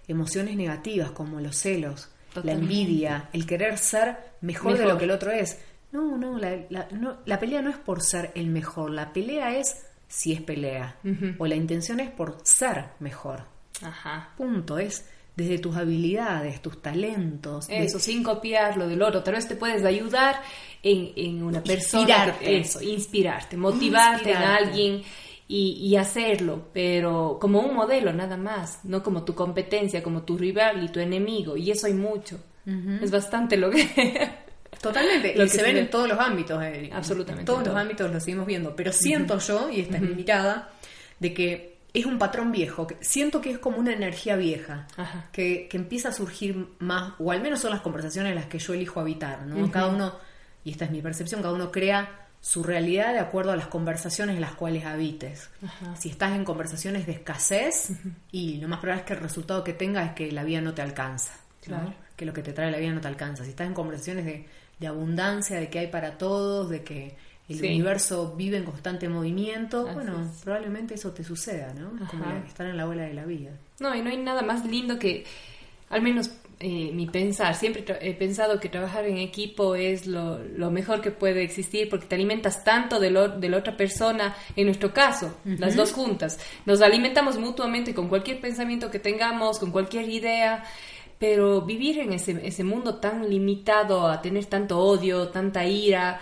emociones 0.09 0.57
negativas 0.57 1.11
como 1.13 1.41
los 1.41 1.57
celos, 1.57 2.11
la 2.43 2.53
envidia, 2.53 3.29
el 3.33 3.47
querer 3.47 3.79
ser 3.79 4.17
mejor, 4.41 4.77
de 4.79 4.87
lo 4.87 4.97
que 4.99 5.05
el 5.05 5.11
otro 5.11 5.31
es. 5.31 5.59
No, 5.93 6.17
no 6.17 6.39
la, 6.39 6.57
la- 6.71 6.89
no, 6.93 7.19
la 7.25 7.39
pelea 7.41 7.63
no 7.63 7.71
es 7.71 7.77
por 7.79 8.01
ser 8.03 8.31
el 8.35 8.47
mejor, 8.49 8.91
la 8.91 9.13
pelea 9.13 9.57
es 9.57 9.87
si 10.09 10.33
es 10.33 10.41
pelea. 10.43 10.97
O 11.39 11.47
la 11.47 11.55
intención 11.55 12.01
es 12.01 12.11
por 12.11 12.39
ser 12.45 12.87
mejor. 13.01 13.45
Ajá. 13.83 14.31
Punto, 14.37 14.79
es 14.79 15.05
desde 15.41 15.59
tus 15.59 15.77
habilidades, 15.77 16.61
tus 16.63 16.81
talentos. 16.83 17.67
de- 17.69 17.85
Eso, 17.85 17.99
sin 17.99 18.23
copiar 18.23 18.77
lo 18.77 18.87
del 18.89 19.03
otro. 19.03 19.23
Tal 19.23 19.35
vez 19.35 19.49
te 19.49 19.57
puedes 19.57 19.85
ayudar 19.85 20.41
en, 20.83 21.13
en 21.17 21.43
una 21.43 21.63
persona. 21.63 22.03
Inspirarte. 22.03 22.45
que- 22.45 22.59
eso, 22.61 22.81
inspirarte, 22.83 23.57
motivarte 23.57 24.31
en 24.31 24.37
Inspirarte. 24.37 24.65
alguien 24.65 25.03
y, 25.49 25.73
y 25.89 25.97
hacerlo, 25.97 26.69
pero 26.73 27.39
como 27.41 27.61
un 27.61 27.75
modelo 27.75 28.13
nada 28.13 28.37
más, 28.37 28.85
no 28.85 29.03
como 29.03 29.25
tu 29.25 29.35
competencia, 29.35 30.01
como 30.03 30.23
tu 30.23 30.39
rival 30.39 30.85
y 30.85 30.89
tu 30.89 31.01
enemigo. 31.01 31.57
Y 31.57 31.71
eso 31.73 31.87
hay 31.89 31.95
mucho. 31.95 32.39
Es 33.03 33.11
bastante 33.11 33.57
lo 33.57 33.69
que... 33.71 33.89
Totalmente, 34.81 35.35
Lo 35.37 35.45
y 35.45 35.49
que 35.49 35.57
se 35.57 35.63
ven 35.63 35.75
ve. 35.75 35.81
en 35.81 35.91
todos 35.91 36.09
los 36.09 36.19
ámbitos. 36.19 36.63
eh, 36.63 36.89
Absolutamente, 36.93 37.41
En 37.43 37.47
todos 37.47 37.59
en 37.61 37.67
los 37.69 37.77
ámbitos 37.77 38.11
lo 38.13 38.21
seguimos 38.21 38.47
viendo, 38.47 38.75
pero 38.77 38.93
siento 38.93 39.39
yo, 39.39 39.69
y 39.71 39.81
esta 39.81 39.97
es 39.97 40.03
mi 40.03 40.15
mirada, 40.15 40.71
de 41.19 41.35
que 41.35 41.70
es 41.93 42.07
un 42.07 42.19
patrón 42.19 42.53
viejo, 42.53 42.87
que 42.87 42.97
siento 43.01 43.41
que 43.41 43.51
es 43.51 43.59
como 43.59 43.79
una 43.79 43.93
energía 43.93 44.37
vieja, 44.37 44.87
que, 45.33 45.69
que 45.69 45.77
empieza 45.77 46.11
a 46.11 46.13
surgir 46.13 46.69
más, 46.79 47.15
o 47.19 47.33
al 47.33 47.41
menos 47.41 47.61
son 47.61 47.71
las 47.71 47.81
conversaciones 47.81 48.31
en 48.31 48.37
las 48.37 48.47
que 48.47 48.59
yo 48.59 48.75
elijo 48.75 49.01
habitar, 49.01 49.47
¿no? 49.47 49.71
Cada 49.71 49.89
uno, 49.89 50.15
y 50.65 50.71
esta 50.71 50.85
es 50.85 50.91
mi 50.91 51.03
percepción, 51.03 51.43
cada 51.43 51.55
uno 51.55 51.71
crea 51.71 52.29
su 52.41 52.63
realidad 52.63 53.13
de 53.13 53.19
acuerdo 53.19 53.53
a 53.53 53.57
las 53.57 53.67
conversaciones 53.67 54.37
en 54.37 54.41
las 54.41 54.55
cuales 54.55 54.85
habites. 54.87 55.51
Si 55.99 56.09
estás 56.09 56.33
en 56.33 56.45
conversaciones 56.45 57.07
de 57.07 57.13
escasez, 57.13 57.93
y 58.33 58.57
lo 58.59 58.69
más 58.69 58.81
probable 58.81 59.03
es 59.03 59.07
que 59.07 59.13
el 59.15 59.21
resultado 59.21 59.63
que 59.63 59.75
tenga 59.75 60.05
es 60.05 60.13
que 60.13 60.33
la 60.33 60.45
vida 60.45 60.61
no 60.61 60.73
te 60.73 60.83
alcanza. 60.83 61.33
¿no? 61.67 61.77
Claro. 61.77 61.95
Que 62.17 62.25
lo 62.25 62.33
que 62.33 62.43
te 62.43 62.53
trae 62.53 62.71
la 62.71 62.79
vida 62.79 62.93
no 62.93 63.01
te 63.01 63.09
alcanza. 63.09 63.45
Si 63.45 63.51
estás 63.51 63.67
en 63.67 63.75
conversaciones 63.75 64.25
de, 64.25 64.47
de 64.79 64.87
abundancia, 64.87 65.61
de 65.61 65.69
que 65.69 65.81
hay 65.81 65.87
para 65.89 66.17
todos, 66.17 66.71
de 66.71 66.83
que 66.83 67.17
el 67.51 67.59
Sí. 67.59 67.67
universo 67.67 68.35
vive 68.37 68.57
en 68.59 68.65
constante 68.65 69.09
movimiento, 69.09 69.87
Así 69.87 69.95
bueno, 69.95 70.23
es. 70.23 70.43
probablemente 70.43 70.95
eso 70.95 71.11
te 71.13 71.25
suceda, 71.25 71.73
¿no? 71.75 71.91
Como 72.07 72.25
estar 72.47 72.67
en 72.67 72.77
la 72.77 72.87
ola 72.89 73.05
de 73.05 73.15
la 73.15 73.25
vida. 73.25 73.51
No, 73.81 73.95
y 73.95 74.03
no 74.03 74.11
hay 74.11 74.17
nada 74.19 74.43
más 74.43 74.65
lindo 74.67 74.99
que, 74.99 75.25
al 75.89 76.03
menos 76.03 76.31
eh, 76.63 76.91
mi 76.93 77.07
pensar, 77.07 77.55
siempre 77.55 77.85
he 78.03 78.13
pensado 78.15 78.61
que 78.61 78.69
trabajar 78.69 79.07
en 79.07 79.17
equipo 79.17 79.75
es 79.75 80.07
lo, 80.07 80.39
lo 80.39 80.71
mejor 80.71 81.01
que 81.01 81.11
puede 81.11 81.43
existir 81.43 81.89
porque 81.89 82.05
te 82.07 82.15
alimentas 82.17 82.63
tanto 82.65 83.01
de, 83.01 83.11
lo, 83.11 83.29
de 83.29 83.49
la 83.49 83.57
otra 83.57 83.77
persona, 83.79 84.37
en 84.55 84.67
nuestro 84.67 84.93
caso, 84.93 85.35
las 85.47 85.75
dos 85.75 85.93
juntas. 85.93 86.39
Nos 86.67 86.83
alimentamos 86.83 87.39
mutuamente 87.39 87.95
con 87.95 88.09
cualquier 88.09 88.41
pensamiento 88.43 88.91
que 88.91 88.99
tengamos, 88.99 89.59
con 89.59 89.71
cualquier 89.71 90.07
idea, 90.11 90.63
pero 91.19 91.63
vivir 91.63 91.99
en 92.01 92.13
ese, 92.13 92.39
ese 92.47 92.63
mundo 92.63 92.97
tan 92.97 93.29
limitado 93.29 94.07
a 94.07 94.21
tener 94.21 94.45
tanto 94.45 94.79
odio, 94.79 95.29
tanta 95.29 95.65
ira, 95.65 96.21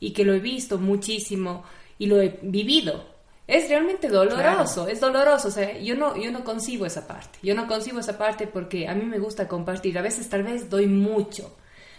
y 0.00 0.12
que 0.12 0.24
lo 0.24 0.34
he 0.34 0.40
visto 0.40 0.78
muchísimo 0.78 1.64
y 1.98 2.06
lo 2.06 2.20
he 2.20 2.38
vivido. 2.42 3.18
Es 3.46 3.68
realmente 3.68 4.08
doloroso, 4.08 4.88
es 4.88 5.00
doloroso, 5.00 5.48
o 5.48 5.50
sea, 5.50 5.78
yo 5.78 5.96
no, 5.96 6.16
yo 6.16 6.30
no 6.30 6.44
concibo 6.44 6.84
esa 6.84 7.06
parte, 7.08 7.38
yo 7.42 7.54
no 7.54 7.66
concibo 7.66 7.98
esa 7.98 8.18
parte 8.18 8.46
porque 8.46 8.86
a 8.86 8.94
mí 8.94 9.06
me 9.06 9.18
gusta 9.18 9.48
compartir, 9.48 9.96
a 9.96 10.02
veces 10.02 10.28
tal 10.28 10.42
vez 10.42 10.68
doy 10.68 10.86
mucho, 10.86 11.56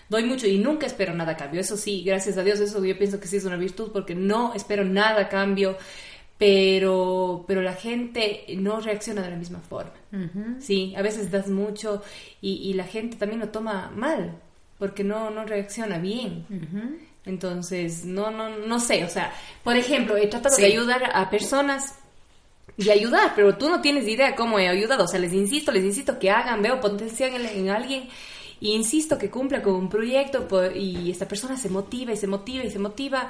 doy 0.09 0.25
mucho 0.25 0.45
y 0.45 0.59
nunca 0.59 0.85
espero 0.85 1.15
nada 1.15 1.31
a 1.31 1.37
cambio, 1.37 1.59
eso 1.59 1.75
sí, 1.75 2.03
gracias 2.03 2.37
a 2.37 2.43
Dios, 2.43 2.59
eso 2.59 2.85
yo 2.85 2.95
pienso 2.95 3.19
que 3.19 3.27
sí 3.27 3.37
es 3.37 3.45
una 3.45 3.57
virtud 3.57 3.89
porque 3.91 4.13
no 4.13 4.53
espero 4.53 4.85
nada 4.85 5.21
a 5.21 5.27
cambio, 5.27 5.75
pero, 6.37 7.45
pero 7.47 7.63
la 7.63 7.73
gente 7.73 8.45
no 8.55 8.79
reacciona 8.79 9.23
de 9.23 9.31
la 9.31 9.35
misma 9.35 9.59
forma, 9.59 9.93
sí, 10.59 10.93
a 10.95 11.01
veces 11.01 11.31
das 11.31 11.49
mucho 11.49 12.03
y, 12.41 12.69
y 12.69 12.73
la 12.73 12.83
gente 12.83 13.17
también 13.17 13.39
lo 13.39 13.49
toma 13.49 13.89
mal, 13.89 14.39
porque 14.77 15.03
no, 15.03 15.31
no 15.31 15.45
reacciona 15.45 15.97
bien. 15.97 16.45
Entonces, 17.29 18.03
no, 18.05 18.31
no, 18.31 18.49
no 18.49 18.79
sé, 18.79 19.03
o 19.05 19.09
sea, 19.09 19.31
por 19.63 19.77
ejemplo, 19.77 20.17
he 20.17 20.27
tratado 20.27 20.55
Sí. 20.55 20.61
de 20.63 20.67
ayudar 20.67 21.09
a 21.13 21.29
personas 21.29 21.95
y 22.77 22.89
ayudar, 22.89 23.33
pero 23.35 23.57
tú 23.57 23.69
no 23.69 23.81
tienes 23.81 24.07
idea 24.07 24.35
cómo 24.35 24.57
he 24.59 24.67
ayudado, 24.67 25.03
o 25.03 25.07
sea, 25.07 25.19
les 25.19 25.33
insisto, 25.33 25.71
les 25.71 25.83
insisto 25.83 26.17
que 26.19 26.29
hagan, 26.31 26.61
veo 26.61 26.79
potencial 26.79 27.33
en, 27.35 27.45
en 27.45 27.69
alguien 27.69 28.07
y 28.61 28.73
insisto 28.73 29.17
que 29.17 29.29
cumpla 29.29 29.61
con 29.61 29.73
un 29.75 29.89
proyecto 29.89 30.47
por- 30.47 30.75
y 30.75 31.11
esta 31.11 31.27
persona 31.27 31.55
se 31.57 31.69
motiva 31.69 32.11
y 32.13 32.17
se 32.17 32.27
motiva 32.27 32.63
y 32.63 32.69
se 32.71 32.79
motiva 32.79 33.29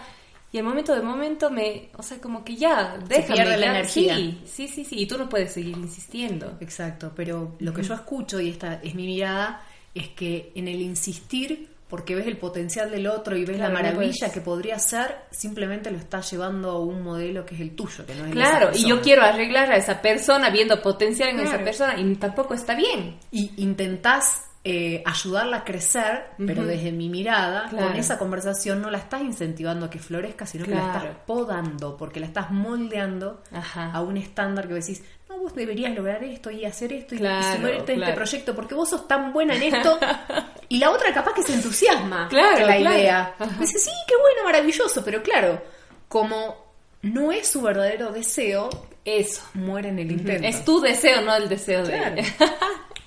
y 0.51 0.57
al 0.57 0.63
momento 0.63 0.95
de 0.95 1.01
momento 1.01 1.51
me, 1.51 1.89
o 1.97 2.01
sea, 2.03 2.17
como 2.19 2.43
que 2.43 2.55
ya, 2.55 2.97
déjame. 3.07 3.35
pierde 3.35 3.57
la 3.57 3.65
ya, 3.67 3.71
energía. 3.71 4.15
Sí, 4.15 4.41
sí, 4.45 4.67
sí, 4.67 4.83
sí, 4.85 4.95
y 5.01 5.05
tú 5.05 5.17
no 5.17 5.29
puedes 5.29 5.53
seguir 5.53 5.77
insistiendo. 5.77 6.57
Exacto, 6.59 7.11
pero 7.15 7.55
lo 7.59 7.71
que 7.73 7.83
yo 7.83 7.93
escucho, 7.93 8.39
y 8.39 8.49
esta 8.49 8.75
es 8.83 8.95
mi 8.95 9.05
mirada, 9.05 9.63
es 9.93 10.07
que 10.09 10.51
en 10.55 10.67
el 10.67 10.81
insistir, 10.81 11.69
porque 11.89 12.15
ves 12.15 12.27
el 12.27 12.37
potencial 12.37 12.91
del 12.91 13.07
otro 13.07 13.35
y 13.35 13.43
ves 13.45 13.57
Claro, 13.57 13.73
la 13.73 13.81
maravilla 13.81 14.31
que 14.31 14.41
podría 14.41 14.77
ser, 14.79 15.15
simplemente 15.31 15.89
lo 15.91 15.97
estás 15.97 16.29
llevando 16.31 16.69
a 16.69 16.79
un 16.79 17.01
modelo 17.01 17.45
que 17.45 17.55
es 17.55 17.61
el 17.61 17.75
tuyo, 17.75 18.05
que 18.05 18.13
no 18.15 18.25
es 18.27 18.31
Claro, 18.31 18.69
y 18.73 18.87
yo 18.87 19.01
quiero 19.01 19.23
arreglar 19.23 19.71
a 19.71 19.75
esa 19.77 20.01
persona 20.01 20.49
viendo 20.51 20.81
potencial 20.81 21.29
en 21.29 21.39
esa 21.41 21.57
persona 21.59 21.99
y 21.99 22.15
tampoco 22.15 22.53
está 22.53 22.75
bien. 22.75 23.17
Y 23.31 23.51
intentás 23.57 24.45
eh, 24.63 25.01
ayudarla 25.05 25.57
a 25.57 25.63
crecer, 25.63 26.25
pero 26.45 26.65
desde 26.65 26.91
mi 26.91 27.09
mirada, 27.09 27.67
Claro. 27.69 27.87
con 27.87 27.95
esa 27.95 28.19
conversación 28.19 28.81
no 28.81 28.91
la 28.91 28.97
estás 28.99 29.21
incentivando 29.21 29.85
a 29.85 29.89
que 29.89 29.99
florezca, 29.99 30.45
sino 30.45 30.65
que 30.65 30.75
la 30.75 30.85
estás 30.87 31.05
podando, 31.25 31.95
porque 31.97 32.19
la 32.19 32.25
estás 32.27 32.51
moldeando 32.51 33.41
Ajá. 33.51 33.91
a 33.91 34.01
un 34.01 34.17
estándar 34.17 34.67
que 34.67 34.73
decís, 34.75 35.01
no, 35.29 35.39
vos 35.39 35.55
deberías 35.55 35.95
lograr 35.95 36.23
esto 36.25 36.51
y 36.51 36.65
hacer 36.65 36.91
esto 36.91 37.15
y, 37.15 37.19
Claro, 37.19 37.39
y 37.39 37.55
sumergirte 37.55 37.93
en 37.93 37.99
este 37.99 38.11
claro. 38.11 38.15
proyecto, 38.15 38.55
porque 38.55 38.75
vos 38.75 38.89
sos 38.89 39.07
tan 39.07 39.31
buena 39.31 39.55
en 39.55 39.73
esto. 39.73 39.97
y 40.69 40.77
la 40.77 40.91
otra 40.91 41.13
capaz 41.13 41.33
que 41.33 41.43
se 41.43 41.53
entusiasma 41.53 42.27
Claro, 42.29 42.57
con 42.59 42.67
la 42.67 42.77
claro. 42.77 42.97
idea. 42.97 43.35
Dice, 43.59 43.79
sí, 43.79 43.91
qué 44.07 44.13
bueno, 44.21 44.43
maravilloso, 44.45 45.03
pero 45.03 45.21
claro, 45.21 45.61
como 46.07 46.69
no 47.01 47.31
es 47.31 47.47
su 47.47 47.61
verdadero 47.61 48.11
deseo, 48.11 48.69
Eso. 49.05 49.41
muere 49.55 49.89
en 49.89 49.99
el 49.99 50.11
intento. 50.11 50.47
Es 50.47 50.63
tu 50.65 50.79
deseo, 50.81 51.21
no 51.21 51.35
el 51.35 51.49
deseo 51.49 51.83
Claro. 51.83 52.15
de 52.15 52.25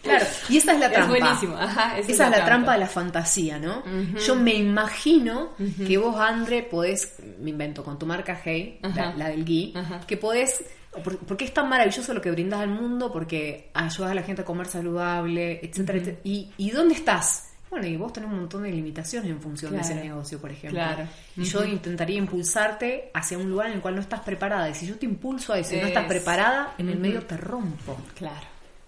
Claro, 0.02 0.26
y 0.48 0.56
esa 0.56 0.72
es 0.72 0.80
la 0.80 0.86
Es 0.86 0.92
trampa. 0.94 1.10
buenísimo, 1.16 1.56
ajá, 1.56 1.96
esa 1.96 2.00
Esa, 2.00 2.00
es 2.00 2.08
es 2.10 2.18
la 2.18 2.26
trampa. 2.30 2.46
trampa 2.46 2.72
de 2.72 2.78
la 2.80 2.88
fantasía, 2.88 3.58
¿no? 3.60 3.84
Yo 4.26 4.34
me 4.34 4.52
imagino 4.54 5.50
que 5.86 5.96
vos, 5.96 6.16
André, 6.18 6.64
podés, 6.64 7.14
me 7.38 7.50
invento 7.50 7.84
con 7.84 8.00
tu 8.00 8.04
marca 8.06 8.40
Hey, 8.42 8.80
la, 8.82 9.14
la 9.14 9.28
del 9.28 9.44
Gui, 9.44 9.72
que 10.08 10.16
podés, 10.16 10.64
por- 11.04 11.18
porque 11.18 11.44
es 11.44 11.54
tan 11.54 11.68
maravilloso 11.68 12.12
lo 12.14 12.20
que 12.20 12.32
brindas 12.32 12.58
al 12.58 12.70
mundo, 12.70 13.12
porque 13.12 13.70
ayudas 13.74 14.10
a 14.10 14.14
la 14.14 14.22
gente 14.24 14.42
a 14.42 14.44
comer 14.44 14.66
saludable, 14.66 15.60
etcétera, 15.62 15.98
etcétera. 15.98 16.20
¿Y, 16.24 16.50
¿Y 16.56 16.70
dónde 16.72 16.94
estás? 16.96 17.51
Bueno, 17.72 17.86
y 17.86 17.96
vos 17.96 18.12
tenés 18.12 18.28
un 18.30 18.36
montón 18.36 18.64
de 18.64 18.70
limitaciones 18.70 19.30
en 19.30 19.40
función 19.40 19.72
de 19.72 19.80
ese 19.80 19.94
Claro. 19.94 20.08
negocio, 20.08 20.38
por 20.38 20.50
ejemplo. 20.50 20.78
Claro. 20.78 21.08
Y 21.38 21.44
yo 21.44 21.64
intentaría 21.64 22.18
impulsarte 22.18 23.10
hacia 23.14 23.38
un 23.38 23.48
lugar 23.48 23.68
en 23.68 23.72
el 23.72 23.80
cual 23.80 23.94
no 23.94 24.02
estás 24.02 24.20
preparada. 24.20 24.68
Y 24.68 24.74
si 24.74 24.86
yo 24.86 24.96
te 24.98 25.06
impulso 25.06 25.54
a 25.54 25.58
eso 25.58 25.74
y 25.74 25.78
no 25.80 25.86
estás 25.86 26.02
Es- 26.04 26.08
preparada, 26.10 26.74
en 26.76 26.90
el 26.90 26.98
medio 26.98 27.22
te 27.22 27.36
rompo. 27.38 27.96
Claro. 28.14 28.36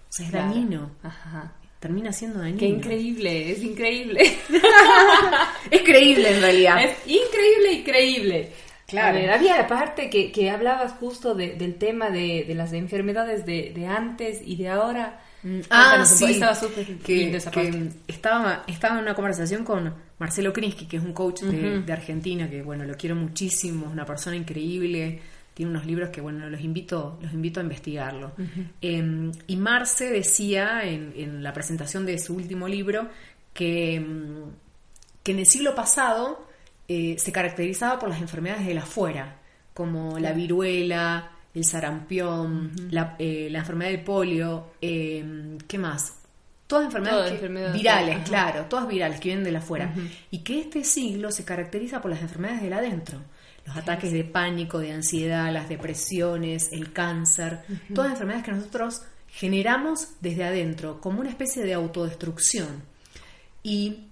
O 0.07 0.11
sea, 0.11 0.25
es 0.27 0.31
claro. 0.31 0.49
dañino. 0.49 0.91
Ajá. 1.01 1.51
Termina 1.79 2.13
siendo 2.13 2.39
dañino. 2.39 2.59
Qué 2.59 2.67
increíble, 2.67 3.51
es 3.51 3.63
increíble. 3.63 4.37
Es 5.71 5.81
creíble 5.81 6.35
en 6.35 6.41
realidad. 6.41 6.83
Es 6.83 6.97
increíble, 7.07 7.73
increíble. 7.79 8.51
Claro. 8.87 9.17
A 9.17 9.19
ver, 9.19 9.31
había 9.31 9.57
la 9.57 9.67
parte 9.67 10.09
que, 10.11 10.31
que 10.31 10.51
hablabas 10.51 10.93
justo 10.99 11.33
de- 11.33 11.53
del 11.55 11.75
tema 11.75 12.11
de, 12.11 12.45
de 12.47 12.53
las 12.53 12.71
enfermedades 12.73 13.45
de, 13.45 13.71
de 13.75 13.87
antes 13.87 14.41
y 14.45 14.55
de 14.57 14.69
ahora. 14.69 15.21
Ah, 15.69 15.97
Cuéntanos 15.97 16.11
un 16.11 16.19
poco, 16.19 16.27
sí. 16.27 16.33
Estaba 16.33 16.55
súper 16.55 16.97
que, 16.97 17.35
estaba, 18.07 18.63
estaba 18.67 18.95
en 18.95 19.03
una 19.03 19.13
conversación 19.13 19.63
con 19.63 19.93
Marcelo 20.17 20.51
Krinsky, 20.51 20.87
que 20.87 20.97
es 20.97 21.03
un 21.03 21.13
coach 21.13 21.41
de, 21.41 21.93
Argentina, 21.93 22.49
que 22.49 22.61
bueno, 22.61 22.83
lo 22.83 22.95
quiero 22.95 23.15
muchísimo, 23.15 23.85
es 23.85 23.91
una 23.91 24.05
persona 24.05 24.35
increíble, 24.35 25.19
tiene 25.53 25.71
unos 25.71 25.85
libros 25.85 26.09
que 26.09 26.19
bueno, 26.19 26.49
los 26.49 26.61
invito, 26.61 27.19
los 27.21 27.31
invito 27.31 27.59
a 27.59 27.63
investigarlo. 27.63 28.31
Eh, 28.81 29.31
y 29.47 29.55
Marce 29.55 30.09
decía 30.09 30.81
en, 30.83 31.13
en 31.15 31.43
la 31.43 31.53
presentación 31.53 32.05
de 32.05 32.17
su 32.17 32.35
último 32.35 32.67
libro 32.67 33.07
que, 33.53 33.99
mm, 33.99 34.49
que 35.23 35.31
en 35.31 35.39
el 35.39 35.45
siglo 35.45 35.75
pasado 35.75 36.47
eh, 36.87 37.15
se 37.17 37.31
caracterizaba 37.31 37.97
por 37.97 38.09
las 38.09 38.21
enfermedades 38.21 38.67
del 38.67 38.77
afuera, 38.77 39.39
como 39.73 40.19
la 40.19 40.33
viruela, 40.33 41.31
el 41.55 41.63
sarampión, 41.63 42.71
la, 42.91 43.15
eh, 43.17 43.47
la 43.49 43.59
enfermedad 43.59 43.91
del 43.91 44.03
polio, 44.03 44.73
eh, 44.81 45.57
¿qué 45.67 45.77
más? 45.77 46.13
Todas 46.67 46.85
enfermedades, 46.85 47.17
Todas 47.19 47.29
que- 47.29 47.35
enfermedades, 47.35 47.73
virales, 47.73 48.15
ajá. 48.17 48.23
claro, 48.25 48.65
todas 48.65 48.87
virales 48.87 49.19
que 49.19 49.29
vienen 49.29 49.45
del 49.45 49.55
afuera. 49.55 49.93
Y 50.31 50.39
que 50.39 50.59
este 50.59 50.83
siglo 50.83 51.31
se 51.31 51.45
caracteriza 51.45 52.01
por 52.01 52.11
las 52.11 52.21
enfermedades 52.21 52.61
del 52.63 52.73
adentro. 52.73 53.19
Los 53.65 53.77
ataques 53.77 54.11
de 54.11 54.23
pánico, 54.23 54.79
de 54.79 54.91
ansiedad, 54.91 55.51
las 55.53 55.69
depresiones, 55.69 56.69
el 56.71 56.91
cáncer, 56.91 57.59
todas 57.93 58.11
enfermedades 58.11 58.45
que 58.45 58.51
nosotros 58.51 59.01
generamos 59.27 60.09
desde 60.21 60.43
adentro, 60.43 60.99
como 61.01 61.19
una 61.21 61.29
especie 61.29 61.63
de 61.63 61.73
autodestrucción. 61.73 62.83
Y 63.63 64.07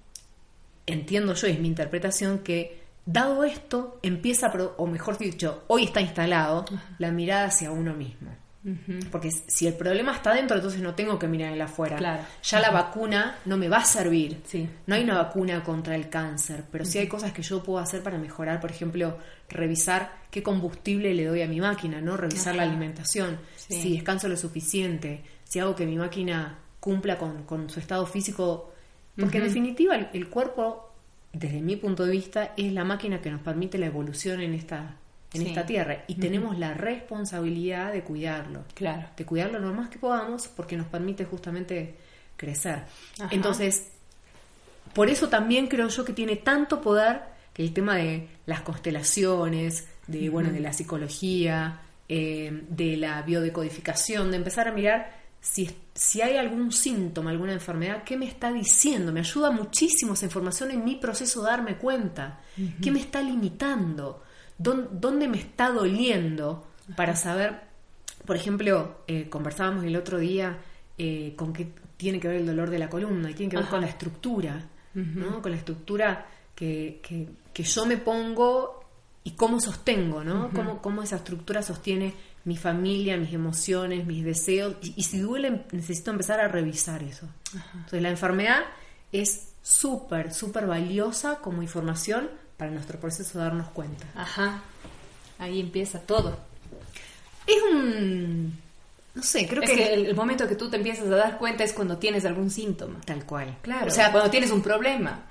entiendo 0.86 1.34
yo, 1.34 1.48
es 1.48 1.60
mi 1.60 1.68
interpretación, 1.68 2.40
que 2.40 2.83
dado 3.06 3.44
esto, 3.44 4.00
empieza, 4.02 4.48
a 4.48 4.54
o 4.78 4.88
mejor 4.88 5.18
dicho, 5.18 5.64
hoy 5.68 5.86
está 5.86 6.02
instalado 6.02 6.66
la 7.00 7.12
mirada 7.12 7.46
hacia 7.46 7.72
uno 7.72 7.94
mismo. 7.94 8.32
Porque 9.12 9.30
si 9.30 9.68
el 9.68 9.74
problema 9.74 10.14
está 10.16 10.34
dentro, 10.34 10.56
entonces 10.56 10.82
no 10.82 10.96
tengo 10.96 11.20
que 11.20 11.28
mirar 11.28 11.52
el 11.52 11.62
afuera. 11.62 11.98
Claro. 11.98 12.24
Ya 12.44 12.62
la 12.62 12.72
vacuna 12.72 13.36
no 13.44 13.58
me 13.58 13.68
va 13.68 13.80
a 13.80 13.84
servir. 13.86 14.42
Sí. 14.46 14.70
No 14.88 14.96
hay 14.96 15.04
una 15.04 15.18
vacuna 15.18 15.62
contra 15.62 15.96
el 15.96 16.10
cáncer, 16.10 16.64
pero 16.72 16.86
sí 16.86 16.98
hay 16.98 17.10
cosas 17.10 17.34
que 17.34 17.42
yo 17.42 17.62
puedo 17.62 17.80
hacer 17.80 18.02
para 18.02 18.18
mejorar. 18.18 18.62
Por 18.62 18.72
ejemplo, 18.72 19.18
revisar 19.50 20.14
qué 20.32 20.42
combustible 20.42 21.14
le 21.14 21.26
doy 21.26 21.42
a 21.42 21.48
mi 21.50 21.60
máquina, 21.60 22.00
¿no? 22.00 22.16
Revisar 22.16 22.56
la 22.56 22.64
alimentación, 22.64 23.38
Sí. 23.58 23.82
si 23.82 23.94
descanso 23.96 24.30
lo 24.30 24.38
suficiente, 24.38 25.24
si 25.44 25.60
hago 25.60 25.76
que 25.76 25.86
mi 25.86 25.98
máquina 25.98 26.60
cumpla 26.80 27.18
con, 27.18 27.44
con 27.44 27.70
su 27.70 27.82
estado 27.82 28.06
físico. 28.06 28.72
Porque 29.20 29.40
en 29.40 29.44
definitiva 29.44 29.96
el, 29.96 30.08
el 30.14 30.30
cuerpo, 30.30 30.93
desde 31.34 31.62
mi 31.62 31.76
punto 31.76 32.06
de 32.06 32.12
vista, 32.12 32.54
es 32.56 32.72
la 32.72 32.84
máquina 32.84 33.20
que 33.22 33.30
nos 33.32 33.42
permite 33.42 33.78
la 33.78 33.88
evolución 33.88 34.40
en 34.42 34.54
esta, 34.54 34.96
en 35.34 35.42
Sí. 35.42 35.48
esta 35.48 35.66
tierra. 35.66 36.04
Y 36.08 36.16
tenemos 36.16 36.58
la 36.60 36.74
responsabilidad 36.74 37.92
de 37.92 38.04
cuidarlo 38.04 38.64
Claro. 38.76 39.10
de 39.18 39.26
cuidarlo 39.26 39.60
lo 39.60 39.74
más 39.74 39.90
que 39.90 39.98
podamos 40.00 40.48
porque 40.48 40.78
nos 40.78 40.88
permite 40.88 41.26
justamente 41.26 41.96
crecer. 42.38 42.84
Ajá. 43.20 43.30
Entonces, 43.32 43.92
por 44.94 45.10
eso 45.10 45.28
también 45.30 45.68
creo 45.68 45.88
yo 45.88 46.06
que 46.06 46.14
tiene 46.14 46.36
tanto 46.36 46.82
poder 46.82 47.22
que 47.54 47.64
el 47.64 47.74
tema 47.74 47.96
de 47.96 48.28
las 48.46 48.62
constelaciones, 48.62 49.88
de, 50.08 50.30
bueno, 50.30 50.52
de 50.52 50.60
la 50.60 50.74
psicología, 50.74 51.80
eh, 52.10 52.64
de 52.70 52.98
la 52.98 53.22
biodecodificación, 53.24 54.30
de 54.32 54.38
empezar 54.38 54.68
a 54.68 54.72
mirar 54.72 55.23
si, 55.44 55.70
si 55.94 56.22
hay 56.22 56.38
algún 56.38 56.72
síntoma, 56.72 57.30
alguna 57.30 57.52
enfermedad, 57.52 58.04
¿qué 58.06 58.16
me 58.16 58.26
está 58.26 58.52
diciendo? 58.54 59.12
Me 59.12 59.20
ayuda 59.20 59.52
muchísimo 59.52 60.14
esa 60.14 60.26
información 60.26 60.72
en 60.72 60.86
mi 60.86 60.96
proceso 60.96 61.42
de 61.42 61.50
darme 61.50 61.76
cuenta. 61.76 62.40
¿Qué 62.82 62.90
me 62.92 63.02
está 63.02 63.22
limitando? 63.22 64.24
¿Dónde, 64.58 65.28
me 65.28 65.38
está 65.38 65.70
doliendo? 65.70 66.66
Para 66.96 67.18
saber, 67.18 67.60
por 68.26 68.38
ejemplo, 68.38 69.04
eh, 69.06 69.28
conversábamos 69.28 69.84
el 69.84 69.98
otro 69.98 70.18
día 70.18 70.60
eh, 70.98 71.34
con 71.36 71.52
qué 71.52 71.74
tiene 71.98 72.22
que 72.22 72.30
ver 72.30 72.38
el 72.38 72.46
dolor 72.46 72.70
de 72.70 72.80
la 72.80 72.90
columna 72.90 73.30
y 73.30 73.34
tiene 73.34 73.50
que 73.52 73.58
ver 73.58 73.68
con 73.68 73.82
la 73.82 73.88
estructura, 73.88 74.66
¿no? 74.94 75.42
Con 75.42 75.52
la 75.52 75.58
estructura 75.58 76.26
que, 76.56 77.02
que, 77.54 77.64
yo 77.64 77.86
me 77.86 77.98
pongo 77.98 78.86
y 79.26 79.32
cómo 79.32 79.60
sostengo, 79.60 80.24
¿no? 80.24 80.52
cómo, 80.54 80.82
cómo 80.82 81.04
esa 81.04 81.18
estructura 81.18 81.62
sostiene 81.62 82.14
mi 82.46 82.58
familia, 82.58 83.18
mis 83.18 83.34
emociones, 83.34 84.06
mis 84.06 84.24
deseos. 84.24 84.76
Y, 84.82 85.04
si 85.04 85.20
duele, 85.20 85.66
necesito 85.72 86.12
empezar 86.12 86.40
a 86.40 86.48
revisar 86.48 87.04
eso. 87.04 87.28
Entonces, 87.74 88.02
la 88.02 88.10
enfermedad 88.10 88.62
es 89.12 89.54
súper, 89.62 90.34
súper 90.34 90.68
valiosa 90.68 91.40
como 91.40 91.62
información 91.62 92.30
para 92.58 92.72
nuestro 92.72 93.00
proceso 93.00 93.38
de 93.38 93.46
darnos 93.46 93.70
cuenta. 93.70 94.06
Ajá. 94.16 94.62
Ahí 95.40 95.60
empieza 95.60 96.00
todo. 96.00 96.38
Es 97.48 97.62
un. 97.72 98.62
No 99.16 99.24
sé, 99.24 99.48
creo 99.48 99.62
que. 99.62 99.94
el, 99.94 100.16
momento 100.16 100.48
que 100.48 100.56
tú 100.56 100.70
te 100.70 100.78
empiezas 100.78 101.06
a 101.08 101.16
dar 101.16 101.38
cuenta 101.38 101.64
es 101.64 101.74
cuando 101.74 101.98
tienes 101.98 102.26
algún 102.26 102.50
síntoma. 102.50 103.00
Tal 103.06 103.26
cual. 103.26 103.58
Claro. 103.62 103.88
O 103.88 103.92
sea, 103.92 104.12
cuando 104.12 104.30
tienes 104.30 104.52
un 104.52 104.62
problema. 104.62 105.24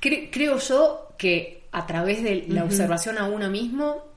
creo 0.00 0.58
yo 0.58 1.14
que 1.16 1.68
a 1.72 1.86
través 1.86 2.22
de 2.22 2.46
la 2.48 2.64
observación 2.64 3.18
a 3.18 3.24
uno 3.24 3.48
mismo 3.48 4.11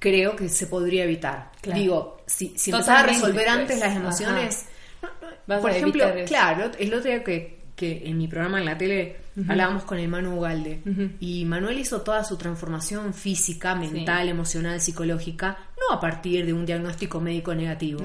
creo 0.00 0.34
que 0.34 0.48
se 0.48 0.66
podría 0.66 1.04
evitar. 1.04 1.52
Digo, 1.62 2.22
si, 2.26 2.54
si 2.56 2.72
empezás 2.72 3.04
a 3.04 3.06
resolver 3.06 3.48
antes 3.48 3.78
las 3.78 3.94
emociones, 3.94 4.66
por 5.46 5.70
ejemplo, 5.70 6.04
claro, 6.26 6.72
el 6.76 6.92
otro 6.92 7.10
día 7.10 7.22
que, 7.22 7.60
que 7.76 8.02
en 8.06 8.18
mi 8.18 8.26
programa 8.26 8.58
en 8.58 8.64
la 8.64 8.76
tele 8.76 9.16
hablábamos 9.48 9.84
con 9.84 9.98
el 9.98 10.08
Manu 10.08 10.36
Ugalde 10.36 10.82
y 11.20 11.44
Manuel 11.44 11.78
hizo 11.78 12.00
toda 12.00 12.24
su 12.24 12.36
transformación 12.36 13.14
física, 13.14 13.74
mental, 13.74 14.28
emocional, 14.28 14.80
psicológica, 14.80 15.56
no 15.78 15.94
a 15.94 16.00
partir 16.00 16.46
de 16.46 16.52
un 16.52 16.64
diagnóstico 16.64 17.20
médico 17.20 17.54
negativo. 17.54 18.00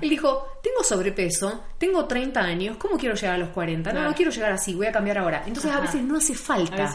Él 0.00 0.10
dijo, 0.10 0.58
tengo 0.62 0.82
sobrepeso, 0.82 1.64
tengo 1.78 2.04
30 2.04 2.40
años, 2.40 2.76
¿cómo 2.78 2.96
quiero 2.96 3.14
llegar 3.14 3.36
a 3.36 3.38
los 3.38 3.50
40? 3.50 3.92
No, 3.92 4.02
no 4.02 4.14
quiero 4.14 4.32
llegar 4.32 4.52
así, 4.52 4.74
voy 4.74 4.86
a 4.86 4.92
cambiar 4.92 5.18
ahora. 5.18 5.44
Entonces 5.46 5.70
a 5.70 5.80
veces 5.80 6.02
no 6.02 6.16
hace 6.16 6.34
falta. 6.34 6.94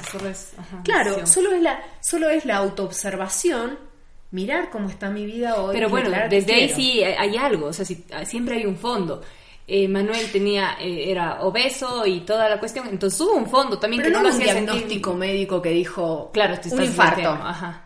claro, 0.84 1.26
solo 1.26 1.54
es 1.54 1.62
la, 1.62 1.82
solo 2.02 2.30
es 2.30 2.46
la 2.46 2.58
autoobservación 2.58 3.93
mirar 4.34 4.70
cómo 4.72 4.90
está 4.90 5.10
mi 5.10 5.26
vida 5.26 5.56
hoy. 5.56 5.74
Pero 5.74 5.90
bueno, 5.90 6.10
desde 6.30 6.56
ahí 6.56 6.70
sí 6.70 7.04
hay 7.04 7.38
algo, 7.38 7.68
o 7.68 7.74
sea, 7.74 7.86
siempre 8.26 8.58
hay 8.58 8.66
un 8.66 8.76
fondo. 8.76 9.22
Eh, 9.66 9.88
Manuel 9.88 10.30
tenía 10.30 10.76
eh, 10.82 11.10
era 11.10 11.42
obeso 11.42 12.06
y 12.06 12.22
toda 12.22 12.50
la 12.50 12.60
cuestión, 12.60 12.90
entonces 12.90 13.22
hubo 13.22 13.36
un 13.36 13.48
fondo 13.48 13.80
también 13.80 14.04
que 14.04 14.10
no, 14.10 14.22
no 14.22 14.30
un 14.30 14.38
diagnóstico 14.38 15.14
médico 15.14 15.62
que 15.62 15.70
dijo 15.70 16.32
claro, 16.34 16.56
un 16.70 16.84
infarto. 16.84 17.30
Ajá. 17.30 17.86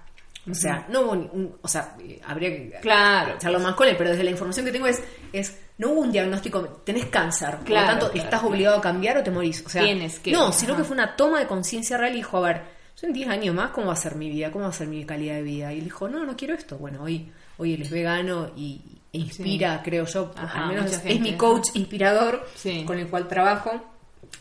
O 0.50 0.56
sea, 0.56 0.86
no 0.90 1.02
hubo 1.02 1.12
un, 1.12 1.56
o 1.62 1.68
sea, 1.68 1.96
habría 2.26 2.50
que 2.50 2.80
claro, 2.82 3.36
echarlo 3.36 3.60
más 3.60 3.76
con 3.76 3.88
él, 3.90 3.96
pero 3.98 4.12
desde 4.12 4.24
la 4.24 4.32
información 4.32 4.66
que 4.66 4.72
tengo 4.72 4.88
es, 4.88 5.04
es 5.34 5.60
no 5.78 5.90
hubo 5.90 6.02
un 6.02 6.12
diagnóstico, 6.12 6.64
tenés 6.86 7.08
cáncer, 7.08 7.58
por 7.58 7.70
lo 7.70 7.76
tanto 7.76 8.12
estás 8.14 8.42
obligado 8.44 8.78
a 8.78 8.82
cambiar 8.82 9.18
o 9.18 9.24
te 9.24 9.30
morís. 9.30 9.64
O 9.66 9.70
sea, 9.70 9.84
Tienes 9.84 10.20
que, 10.20 10.32
no, 10.32 10.54
sino 10.54 10.78
que 10.78 10.86
fue 10.86 10.94
una 10.94 11.18
toma 11.18 11.40
de 11.40 11.48
conciencia 11.48 11.98
real 11.98 12.14
y 12.14 12.18
dijo, 12.18 12.38
a 12.38 12.42
ver, 12.42 12.77
en 13.02 13.14
10 13.14 13.30
años 13.30 13.56
más, 13.56 13.72
¿cómo 13.72 13.88
va 13.88 13.94
a 13.94 13.98
ser 13.98 14.16
mi 14.16 14.30
vida? 14.30 14.52
¿Cómo 14.52 14.64
va 14.64 14.72
a 14.72 14.74
ser 14.74 14.88
mi 14.88 15.06
calidad 15.06 15.36
de 15.36 15.44
vida? 15.44 15.74
Y 15.74 15.80
él 15.80 15.84
dijo, 15.84 16.08
no, 16.10 16.26
no 16.26 16.36
quiero 16.36 16.56
esto. 16.56 16.78
Bueno, 16.78 17.04
hoy, 17.04 17.32
hoy 17.58 17.74
él 17.74 17.84
es 17.84 17.92
vegano 17.92 18.52
y 18.56 18.82
e 19.14 19.20
inspira, 19.20 19.82
creo 19.84 20.06
yo, 20.06 20.32
al 20.36 20.68
menos 20.68 21.02
es 21.06 21.20
mi 21.20 21.34
coach 21.34 21.70
inspirador 21.76 22.48
con 22.86 22.98
el 22.98 23.08
cual 23.08 23.28
trabajo 23.28 23.84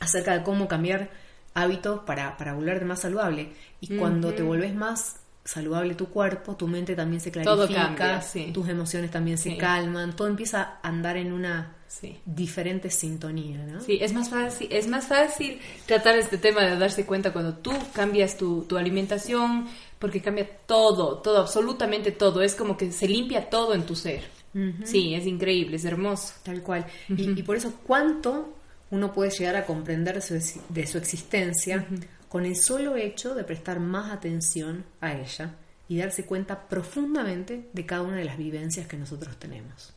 acerca 0.00 0.36
de 0.36 0.42
cómo 0.42 0.66
cambiar 0.66 1.10
hábitos 1.54 2.00
para, 2.00 2.36
para 2.36 2.54
volverte 2.54 2.84
más 2.84 3.00
saludable. 3.00 3.52
Y 3.80 3.96
cuando 3.96 4.32
te 4.32 4.42
volvés 4.42 4.74
más 4.74 5.20
saludable 5.44 5.94
tu 5.94 6.08
cuerpo, 6.08 6.56
tu 6.56 6.66
mente 6.66 6.96
también 6.96 7.20
se 7.20 7.30
clarifica, 7.30 8.22
tus 8.52 8.68
emociones 8.68 9.10
también 9.10 9.38
se 9.38 9.56
calman, 9.56 10.16
todo 10.16 10.28
empieza 10.28 10.78
a 10.82 10.88
andar 10.88 11.16
en 11.16 11.32
una 11.32 11.75
diferente 12.24 12.90
sintonía, 12.90 13.64
¿no? 13.64 13.80
Sí, 13.80 13.98
es 14.00 14.12
más 14.12 14.28
fácil, 14.30 14.68
es 14.70 14.86
más 14.86 15.06
fácil 15.06 15.60
tratar 15.86 16.16
este 16.18 16.38
tema 16.38 16.62
de 16.62 16.76
darse 16.76 17.06
cuenta 17.06 17.32
cuando 17.32 17.54
tú 17.54 17.72
cambias 17.92 18.36
tu, 18.36 18.62
tu 18.62 18.76
alimentación, 18.76 19.66
porque 19.98 20.20
cambia 20.20 20.48
todo, 20.66 21.18
todo, 21.18 21.38
absolutamente 21.38 22.12
todo, 22.12 22.42
es 22.42 22.54
como 22.54 22.76
que 22.76 22.92
se 22.92 23.08
limpia 23.08 23.48
todo 23.48 23.74
en 23.74 23.84
tu 23.84 23.94
ser. 23.94 24.36
Sí, 24.84 25.14
es 25.14 25.26
increíble, 25.26 25.76
es 25.76 25.84
hermoso. 25.84 26.32
Tal 26.42 26.62
cual. 26.62 26.86
y, 27.10 27.42
por 27.42 27.56
eso, 27.56 27.74
¿cuánto 27.86 28.54
uno 28.90 29.12
puede 29.12 29.30
llegar 29.30 29.54
a 29.54 29.66
comprender 29.66 30.22
de 30.22 30.86
su 30.86 30.96
existencia? 30.96 31.86
con 32.28 32.44
el 32.44 32.56
solo 32.56 32.96
hecho 32.96 33.34
de 33.34 33.44
prestar 33.44 33.80
más 33.80 34.12
atención 34.12 34.84
a 35.00 35.14
ella 35.14 35.54
y 35.88 35.96
darse 35.96 36.26
cuenta 36.26 36.68
profundamente 36.68 37.70
de 37.72 37.86
cada 37.86 38.02
una 38.02 38.16
de 38.16 38.24
las 38.24 38.36
vivencias 38.36 38.86
que 38.86 38.96
nosotros 38.96 39.38
tenemos. 39.38 39.94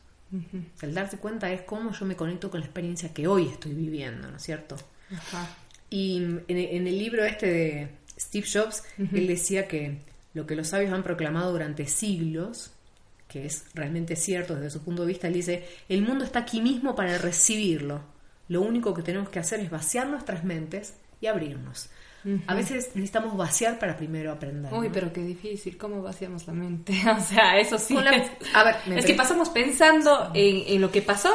El 0.80 0.94
darse 0.94 1.18
cuenta 1.18 1.50
es 1.52 1.62
cómo 1.62 1.92
yo 1.92 2.06
me 2.06 2.16
conecto 2.16 2.50
con 2.50 2.60
la 2.60 2.66
experiencia 2.66 3.12
que 3.12 3.26
hoy 3.26 3.48
estoy 3.48 3.72
viviendo, 3.72 4.30
¿no 4.30 4.36
es 4.36 4.42
cierto? 4.42 4.76
Y 5.88 6.18
en, 6.18 6.86
el 6.86 6.98
libro 6.98 7.24
este 7.24 7.46
de 7.46 7.88
Steve 8.18 8.46
Jobs, 8.50 8.84
él 8.98 9.26
decía 9.26 9.66
que 9.66 9.98
lo 10.34 10.46
que 10.46 10.54
los 10.54 10.68
sabios 10.68 10.92
han 10.92 11.02
proclamado 11.02 11.50
durante 11.50 11.86
siglos, 11.86 12.70
que 13.26 13.46
es 13.46 13.64
realmente 13.74 14.14
cierto 14.14 14.54
desde 14.54 14.70
su 14.70 14.82
punto 14.82 15.02
de 15.02 15.08
vista, 15.08 15.26
él 15.26 15.34
dice, 15.34 15.66
el 15.88 16.02
mundo 16.02 16.24
está 16.24 16.40
aquí 16.40 16.60
mismo 16.60 16.94
para 16.94 17.18
recibirlo. 17.18 18.02
Lo 18.48 18.62
único 18.62 18.94
que 18.94 19.02
tenemos 19.02 19.28
que 19.28 19.38
hacer 19.38 19.60
es 19.60 19.70
vaciar 19.70 20.08
nuestras 20.08 20.44
mentes 20.44 20.94
y 21.20 21.26
abrirnos. 21.26 21.90
A 22.46 22.54
veces 22.54 22.90
necesitamos 22.94 23.36
vaciar 23.36 23.78
para 23.78 23.96
primero 23.96 24.32
aprender. 24.32 24.72
Uy, 24.74 24.90
pero 24.92 25.12
qué 25.12 25.22
difícil, 25.22 25.78
¿cómo 25.78 26.02
vaciamos 26.02 26.46
la 26.46 26.52
mente? 26.52 26.92
o 27.16 27.20
sea, 27.20 27.58
eso 27.58 27.78
sí. 27.78 27.96
a 27.96 28.64
ver, 28.64 28.76
es 28.96 29.06
que 29.06 29.14
pasamos 29.14 29.48
pensando 29.48 30.30
en, 30.34 30.80
lo 30.80 30.90
que 30.90 31.02
pasó 31.02 31.30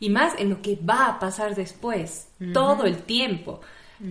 y 0.00 0.10
más 0.10 0.34
en 0.38 0.50
lo 0.50 0.60
que 0.60 0.76
va 0.76 1.06
a 1.06 1.18
pasar 1.18 1.54
después, 1.54 2.28
todo 2.52 2.84
el 2.84 2.98
tiempo. 3.02 3.60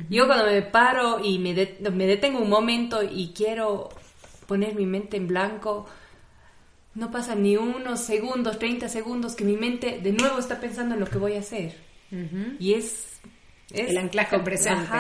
Yo 0.10 0.26
cuando 0.26 0.46
me 0.46 0.62
paro 0.62 1.20
y 1.24 1.40
me, 1.40 1.54
me 1.92 2.08
detengo 2.08 2.40
un 2.40 2.50
momento 2.50 3.04
y 3.04 3.34
quiero 3.36 3.90
poner 4.48 4.76
mi 4.76 4.86
mente 4.86 5.18
en 5.18 5.28
blanco, 5.28 5.88
no 6.96 7.12
pasa 7.12 7.36
ni 7.36 7.58
unos 7.58 8.00
segundos, 8.00 8.60
30 8.60 8.88
segundos 8.88 9.36
que 9.36 9.44
mi 9.44 9.58
mente 9.58 10.00
de 10.02 10.14
nuevo 10.14 10.40
está 10.40 10.60
pensando 10.60 10.96
en 10.96 11.02
lo 11.02 11.08
que 11.08 11.18
voy 11.18 11.36
a 11.36 11.40
hacer. 11.40 11.76
Y 12.60 12.76
es 12.76 13.13
el 13.74 13.98
anclaje 13.98 14.40
presente. 14.40 14.96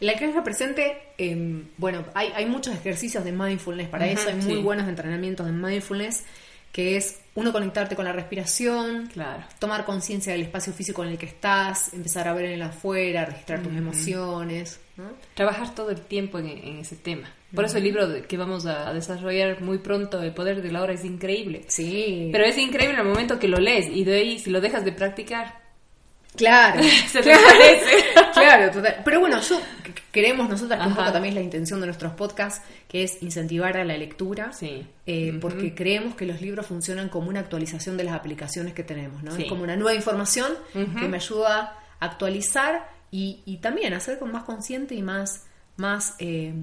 El 0.00 0.10
anclaje 0.10 0.42
presente, 0.42 0.96
em, 1.16 1.64
bueno, 1.76 2.04
hay, 2.14 2.30
hay, 2.34 2.46
muchos 2.46 2.74
ejercicios 2.74 3.24
de 3.24 3.32
mindfulness 3.32 3.88
para 3.88 4.06
eso, 4.06 4.28
hay 4.28 4.36
muy 4.36 4.56
buenos 4.56 4.88
entrenamientos 4.88 5.46
de 5.46 5.52
mindfulness, 5.52 6.24
que 6.72 6.96
es 6.96 7.20
uno 7.34 7.52
conectarte 7.52 7.96
con 7.96 8.04
la 8.04 8.12
respiración, 8.12 9.08
claro. 9.12 9.42
tomar 9.58 9.84
conciencia 9.84 10.32
del 10.32 10.42
espacio 10.42 10.72
físico 10.72 11.02
en 11.02 11.10
el 11.10 11.18
que 11.18 11.26
estás, 11.26 11.92
empezar 11.94 12.28
a 12.28 12.34
ver 12.34 12.46
en 12.46 12.52
el 12.52 12.62
afuera, 12.62 13.24
registrar 13.24 13.62
tus 13.62 13.72
emociones. 13.72 14.80
Trabajar 15.34 15.74
todo 15.74 15.90
el 15.90 16.00
tiempo 16.00 16.38
en, 16.38 16.78
ese 16.78 16.96
tema. 16.96 17.32
Por 17.54 17.64
eso 17.64 17.78
el 17.78 17.84
libro 17.84 18.08
que 18.26 18.36
vamos 18.36 18.66
a 18.66 18.92
desarrollar 18.92 19.60
muy 19.62 19.78
pronto, 19.78 20.20
El 20.22 20.34
Poder 20.34 20.60
de 20.60 20.72
la 20.72 20.82
Hora, 20.82 20.92
es 20.92 21.04
increíble. 21.04 21.64
Sí. 21.68 22.28
Pero 22.32 22.44
es 22.44 22.58
increíble 22.58 22.94
en 22.94 23.00
el 23.00 23.06
momento 23.06 23.38
que 23.38 23.48
lo 23.48 23.58
lees 23.58 23.86
y 23.88 24.04
de 24.04 24.16
ahí, 24.16 24.38
si 24.38 24.50
lo 24.50 24.60
dejas 24.60 24.84
de 24.84 24.92
practicar, 24.92 25.67
Claro, 26.38 26.82
se 27.10 27.20
te 27.20 27.30
parece. 27.30 28.04
claro, 28.32 28.70
total. 28.70 29.02
Pero 29.04 29.20
bueno, 29.20 29.40
yo 29.40 29.60
queremos 30.10 30.48
nosotras, 30.48 30.80
que 30.80 30.88
un 30.88 30.94
poco 30.94 31.12
también 31.12 31.32
es 31.32 31.34
la 31.34 31.44
intención 31.44 31.80
de 31.80 31.86
nuestros 31.86 32.12
podcasts, 32.14 32.62
que 32.88 33.02
es 33.02 33.22
incentivar 33.22 33.76
a 33.76 33.84
la 33.84 33.96
lectura, 33.98 34.52
sí. 34.52 34.86
Eh, 35.06 35.36
porque 35.40 35.74
creemos 35.74 36.14
que 36.14 36.24
los 36.26 36.40
libros 36.40 36.66
funcionan 36.66 37.08
como 37.08 37.28
una 37.28 37.40
actualización 37.40 37.96
de 37.96 38.04
las 38.04 38.14
aplicaciones 38.14 38.72
que 38.72 38.84
tenemos, 38.84 39.22
¿no? 39.22 39.34
Es 39.36 39.46
como 39.46 39.62
una 39.64 39.76
nueva 39.76 39.94
información 39.94 40.52
que 40.72 41.08
me 41.08 41.16
ayuda 41.16 41.78
a 42.00 42.04
actualizar 42.04 42.88
y, 43.10 43.58
también 43.60 43.94
a 43.94 44.00
ser 44.00 44.22
más 44.24 44.44
consciente 44.44 44.94
y 44.94 45.02
más, 45.02 45.46
más 45.76 46.14
eh, 46.18 46.54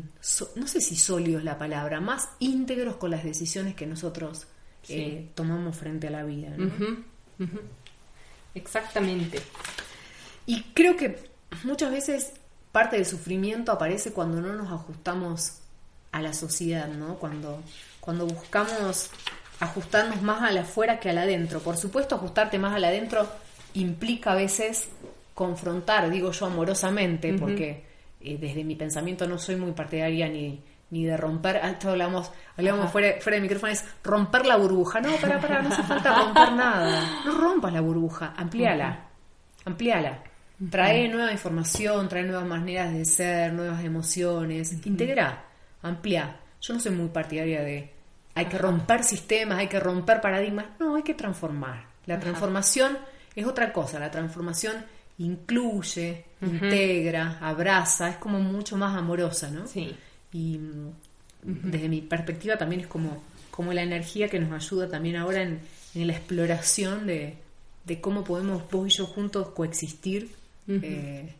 no 0.56 0.68
sé 0.68 0.82
si 0.82 0.96
sólidos 0.96 1.44
la 1.44 1.58
palabra, 1.58 2.00
más 2.00 2.30
íntegros 2.40 2.96
con 2.96 3.12
las 3.12 3.24
decisiones 3.24 3.76
que 3.76 3.86
nosotros 3.86 4.48
eh, 4.90 5.30
tomamos 5.34 5.76
frente 5.76 6.08
a 6.08 6.12
la 6.12 6.24
vida, 6.24 6.50
¿no? 6.58 6.72
Exactamente. 8.56 9.39
Y 10.46 10.63
creo 10.74 10.96
que 10.96 11.30
muchas 11.63 11.91
veces 11.91 12.34
parte 12.72 12.96
del 12.96 13.06
sufrimiento 13.06 13.72
aparece 13.72 14.12
cuando 14.12 14.41
no 14.41 14.54
nos 14.54 14.72
ajustamos 14.72 15.60
a 16.12 16.22
la 16.22 16.34
sociedad, 16.34 16.88
¿no? 16.88 17.15
Cuando, 17.15 17.62
cuando 18.00 18.26
buscamos 18.26 19.10
ajustarnos 19.60 20.22
más 20.22 20.41
a 20.41 20.52
la 20.52 20.62
afuera 20.62 21.00
que 21.00 21.10
a 21.10 21.13
la 21.13 21.22
adentro. 21.22 21.60
Por 21.60 21.78
supuesto, 21.78 22.15
ajustarte 22.15 22.58
más 22.58 22.74
a 22.74 22.80
la 22.80 22.88
adentro 22.88 23.28
implica 23.74 24.32
a 24.32 24.36
veces 24.36 24.88
confrontar, 25.34 26.10
digo 26.10 26.32
yo 26.32 26.46
amorosamente, 26.46 27.34
porque 27.34 27.84
eh, 28.22 28.38
desde 28.39 28.63
mi 28.63 28.76
pensamiento 28.76 29.28
no 29.28 29.38
soy 29.38 29.58
muy 29.58 29.74
partidaria 29.74 30.30
ni, 30.30 30.62
ni 30.91 31.06
de 31.06 31.17
romper, 31.17 31.60
ah, 31.63 31.71
esto 31.71 31.89
hablamos, 31.89 32.32
hablamos 32.58 32.91
fuera, 32.91 33.19
fuera 33.19 33.36
de 33.36 33.41
micrófono, 33.41 33.71
es 33.71 33.86
romper 34.04 34.45
la 34.45 34.58
burbuja. 34.58 35.02
No, 35.02 35.15
para, 35.17 35.39
para, 35.39 35.62
no 35.62 35.69
hace 35.69 35.84
falta 35.84 36.24
romper 36.24 36.52
nada. 36.54 37.21
No 37.26 37.38
rompas 37.38 37.74
la 37.74 37.82
burbuja, 37.82 38.34
amplíala, 38.38 39.08
amplíala. 39.65 40.24
Trae 40.69 41.10
nueva 41.10 41.32
información, 41.32 42.08
trae 42.08 42.24
nuevas 42.24 42.45
maneras 42.45 42.93
de 42.93 43.04
ser, 43.04 43.52
nuevas 43.52 43.84
emociones, 43.84 44.86
integra, 44.86 45.43
amplía. 45.82 46.39
Yo 46.62 46.74
no 46.74 46.80
soy 46.80 46.93
muy 46.93 47.10
partidaria 47.10 47.62
de 47.62 47.95
hay 48.36 48.45
que 48.45 48.58
romper 48.58 49.04
sistemas, 49.04 49.60
hay 49.60 49.67
que 49.67 49.80
romper 49.80 50.19
paradigmas. 50.19 50.65
No, 50.78 50.95
hay 50.95 51.04
que 51.04 51.13
transformar. 51.13 51.86
La 52.06 52.19
transformación 52.19 52.98
es 53.34 53.45
otra 53.45 53.71
cosa. 53.71 53.98
La 53.98 54.12
transformación 54.12 54.86
incluye, 55.17 56.26
integra, 56.41 57.39
abraza, 57.41 58.10
es 58.10 58.17
como 58.17 58.41
mucho 58.41 58.76
más 58.76 58.95
amorosa, 58.95 59.50
¿no? 59.50 59.65
Sí. 59.65 59.95
Y 60.36 60.60
desde 61.41 61.88
mi 61.88 62.02
perspectiva 62.02 62.58
también 62.58 62.82
es 62.82 62.88
como, 62.88 63.24
como 63.52 63.71
la 63.71 63.84
energía 63.84 64.28
que 64.28 64.38
nos 64.38 64.52
ayuda 64.52 64.89
también 64.89 65.15
ahora 65.15 65.43
en, 65.43 65.62
en 65.93 66.08
la 66.08 66.13
exploración 66.13 67.08
de, 67.08 67.38
de, 67.86 68.02
cómo 68.02 68.26
podemos 68.26 68.69
vos 68.69 68.86
y 68.86 68.89
yo 68.89 69.06
juntos 69.06 69.48
coexistir 69.52 70.30
eh, 70.67 71.34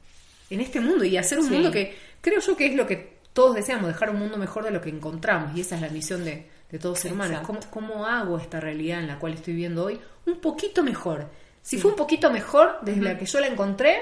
en 0.50 0.62
este 0.62 0.80
mundo 0.80 1.04
y 1.04 1.18
hacer 1.18 1.40
un 1.40 1.50
mundo 1.50 1.72
que 1.72 1.94
creo 2.22 2.40
yo 2.40 2.56
que 2.56 2.68
es 2.68 2.76
lo 2.76 2.88
que 2.88 3.16
todos 3.34 3.54
deseamos, 3.54 3.88
dejar 3.88 4.12
un 4.12 4.20
mundo 4.20 4.38
mejor 4.38 4.64
de 4.64 4.72
lo 4.72 4.80
que 4.80 4.90
encontramos 4.90 5.58
y 5.58 5.60
esa 5.60 5.76
es 5.76 5.82
la 5.82 5.90
misión 5.90 6.24
de, 6.24 6.48
de 6.72 6.80
todos 6.80 7.00
ser 7.00 7.12
humanos. 7.12 7.42
¿Cómo, 7.46 7.60
¿Cómo, 7.70 8.06
hago 8.06 8.38
esta 8.38 8.62
realidad 8.62 9.02
en 9.02 9.08
la 9.08 9.20
cual 9.20 9.34
estoy 9.34 9.56
viviendo 9.56 9.84
hoy 9.84 10.00
un 10.26 10.40
poquito 10.40 10.84
mejor? 10.84 11.28
Si 11.62 11.78
fue 11.78 11.92
un 11.92 11.98
poquito 11.98 12.32
mejor 12.32 12.78
desde 12.82 13.02
la 13.02 13.18
que 13.18 13.26
yo 13.26 13.42
la 13.42 13.48
encontré, 13.48 13.98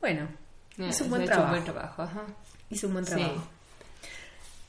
bueno, 0.00 0.28
hice 0.78 1.02
un 1.02 1.10
buen 1.10 1.26
trabajo. 1.26 1.44
Un 1.44 1.50
buen 1.50 1.64
trabajo 1.64 2.02
ajá. 2.02 2.24
Hice 2.70 2.86
un 2.86 2.94
buen 2.94 3.04
trabajo. 3.04 3.59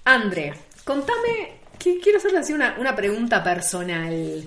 Andre, 0.03 0.53
contame, 0.83 1.59
que 1.77 1.99
quiero 1.99 2.17
hacerle 2.17 2.39
así 2.39 2.53
una, 2.53 2.75
una 2.79 2.95
pregunta 2.95 3.43
personal. 3.43 4.43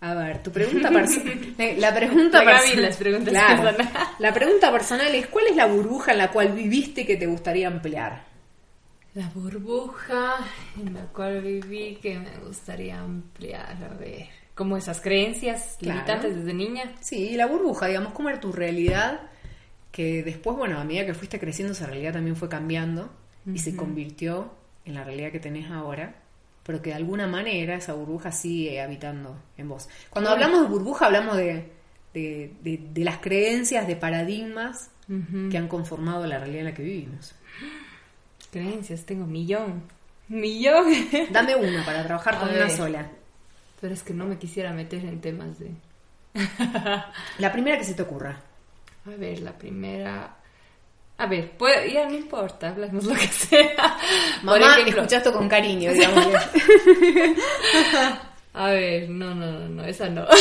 A 0.00 0.14
ver, 0.14 0.42
tu 0.42 0.52
pregunta 0.52 0.90
personal. 0.90 1.54
La 1.78 1.92
pregunta 1.94 2.44
personal. 2.44 3.24
Claro, 3.24 3.76
la 4.18 4.32
pregunta 4.32 4.70
personal 4.70 5.14
es: 5.14 5.26
¿cuál 5.26 5.46
es 5.48 5.56
la 5.56 5.66
burbuja 5.66 6.12
en 6.12 6.18
la 6.18 6.30
cual 6.30 6.52
viviste 6.52 7.04
que 7.04 7.16
te 7.16 7.26
gustaría 7.26 7.66
ampliar? 7.66 8.28
La 9.14 9.28
burbuja 9.30 10.36
en 10.80 10.94
la 10.94 11.06
cual 11.06 11.40
viví 11.42 11.98
que 12.00 12.18
me 12.18 12.36
gustaría 12.46 13.00
ampliar, 13.00 13.76
a 13.82 13.94
ver, 13.94 14.26
como 14.54 14.76
esas 14.76 15.00
creencias 15.00 15.76
limitantes 15.80 16.36
desde 16.36 16.54
niña. 16.54 16.92
Sí, 17.00 17.34
la 17.34 17.46
burbuja, 17.46 17.88
digamos, 17.88 18.12
cómo 18.12 18.28
era 18.28 18.38
tu 18.38 18.52
realidad, 18.52 19.22
que 19.90 20.22
después, 20.22 20.56
bueno, 20.56 20.78
a 20.78 20.84
medida 20.84 21.06
que 21.06 21.14
fuiste 21.14 21.40
creciendo, 21.40 21.72
esa 21.72 21.86
realidad 21.86 22.12
también 22.12 22.36
fue 22.36 22.48
cambiando 22.48 23.10
y 23.46 23.58
se 23.58 23.74
convirtió 23.74 24.52
en 24.88 24.94
la 24.94 25.04
realidad 25.04 25.30
que 25.30 25.40
tenés 25.40 25.70
ahora, 25.70 26.14
pero 26.62 26.82
que 26.82 26.90
de 26.90 26.96
alguna 26.96 27.26
manera 27.26 27.76
esa 27.76 27.94
burbuja 27.94 28.32
sigue 28.32 28.80
habitando 28.80 29.36
en 29.56 29.68
vos. 29.68 29.88
Cuando 30.10 30.30
hablamos 30.30 30.62
de 30.62 30.68
burbuja, 30.68 31.06
hablamos 31.06 31.36
de, 31.36 31.70
de, 32.12 32.52
de, 32.62 33.04
las 33.04 33.18
creencias, 33.18 33.86
de 33.86 33.96
paradigmas 33.96 34.90
que 35.50 35.56
han 35.56 35.68
conformado 35.68 36.26
la 36.26 36.38
realidad 36.38 36.60
en 36.60 36.64
la 36.66 36.74
que 36.74 36.82
vivimos 36.82 37.34
creencias, 38.50 39.04
tengo 39.04 39.26
millón. 39.26 39.82
Millón. 40.28 40.86
Dame 41.30 41.56
una 41.56 41.84
para 41.84 42.04
trabajar 42.04 42.38
con 42.38 42.48
una 42.50 42.68
sola. 42.68 43.10
Pero 43.80 43.94
es 43.94 44.02
que 44.02 44.14
no 44.14 44.26
me 44.26 44.38
quisiera 44.38 44.72
meter 44.72 45.04
en 45.04 45.20
temas 45.20 45.58
de... 45.58 45.70
la 47.38 47.52
primera 47.52 47.78
que 47.78 47.84
se 47.84 47.94
te 47.94 48.02
ocurra. 48.02 48.40
A 49.06 49.10
ver, 49.10 49.40
la 49.40 49.56
primera... 49.56 50.36
A 51.18 51.26
ver, 51.26 51.50
pues, 51.58 51.92
ya 51.92 52.06
no 52.06 52.14
importa, 52.14 52.68
hablamos 52.68 53.04
lo 53.04 53.14
que 53.14 53.26
sea. 53.28 53.98
Mamá, 54.42 54.74
ejemplo... 54.74 55.02
escuchaste 55.02 55.32
con 55.32 55.48
cariño, 55.48 55.92
digamos. 55.94 56.26
A 58.54 58.70
ver, 58.70 59.10
no, 59.10 59.34
no, 59.34 59.50
no, 59.52 59.68
no, 59.68 59.84
esa 59.84 60.08
no. 60.08 60.26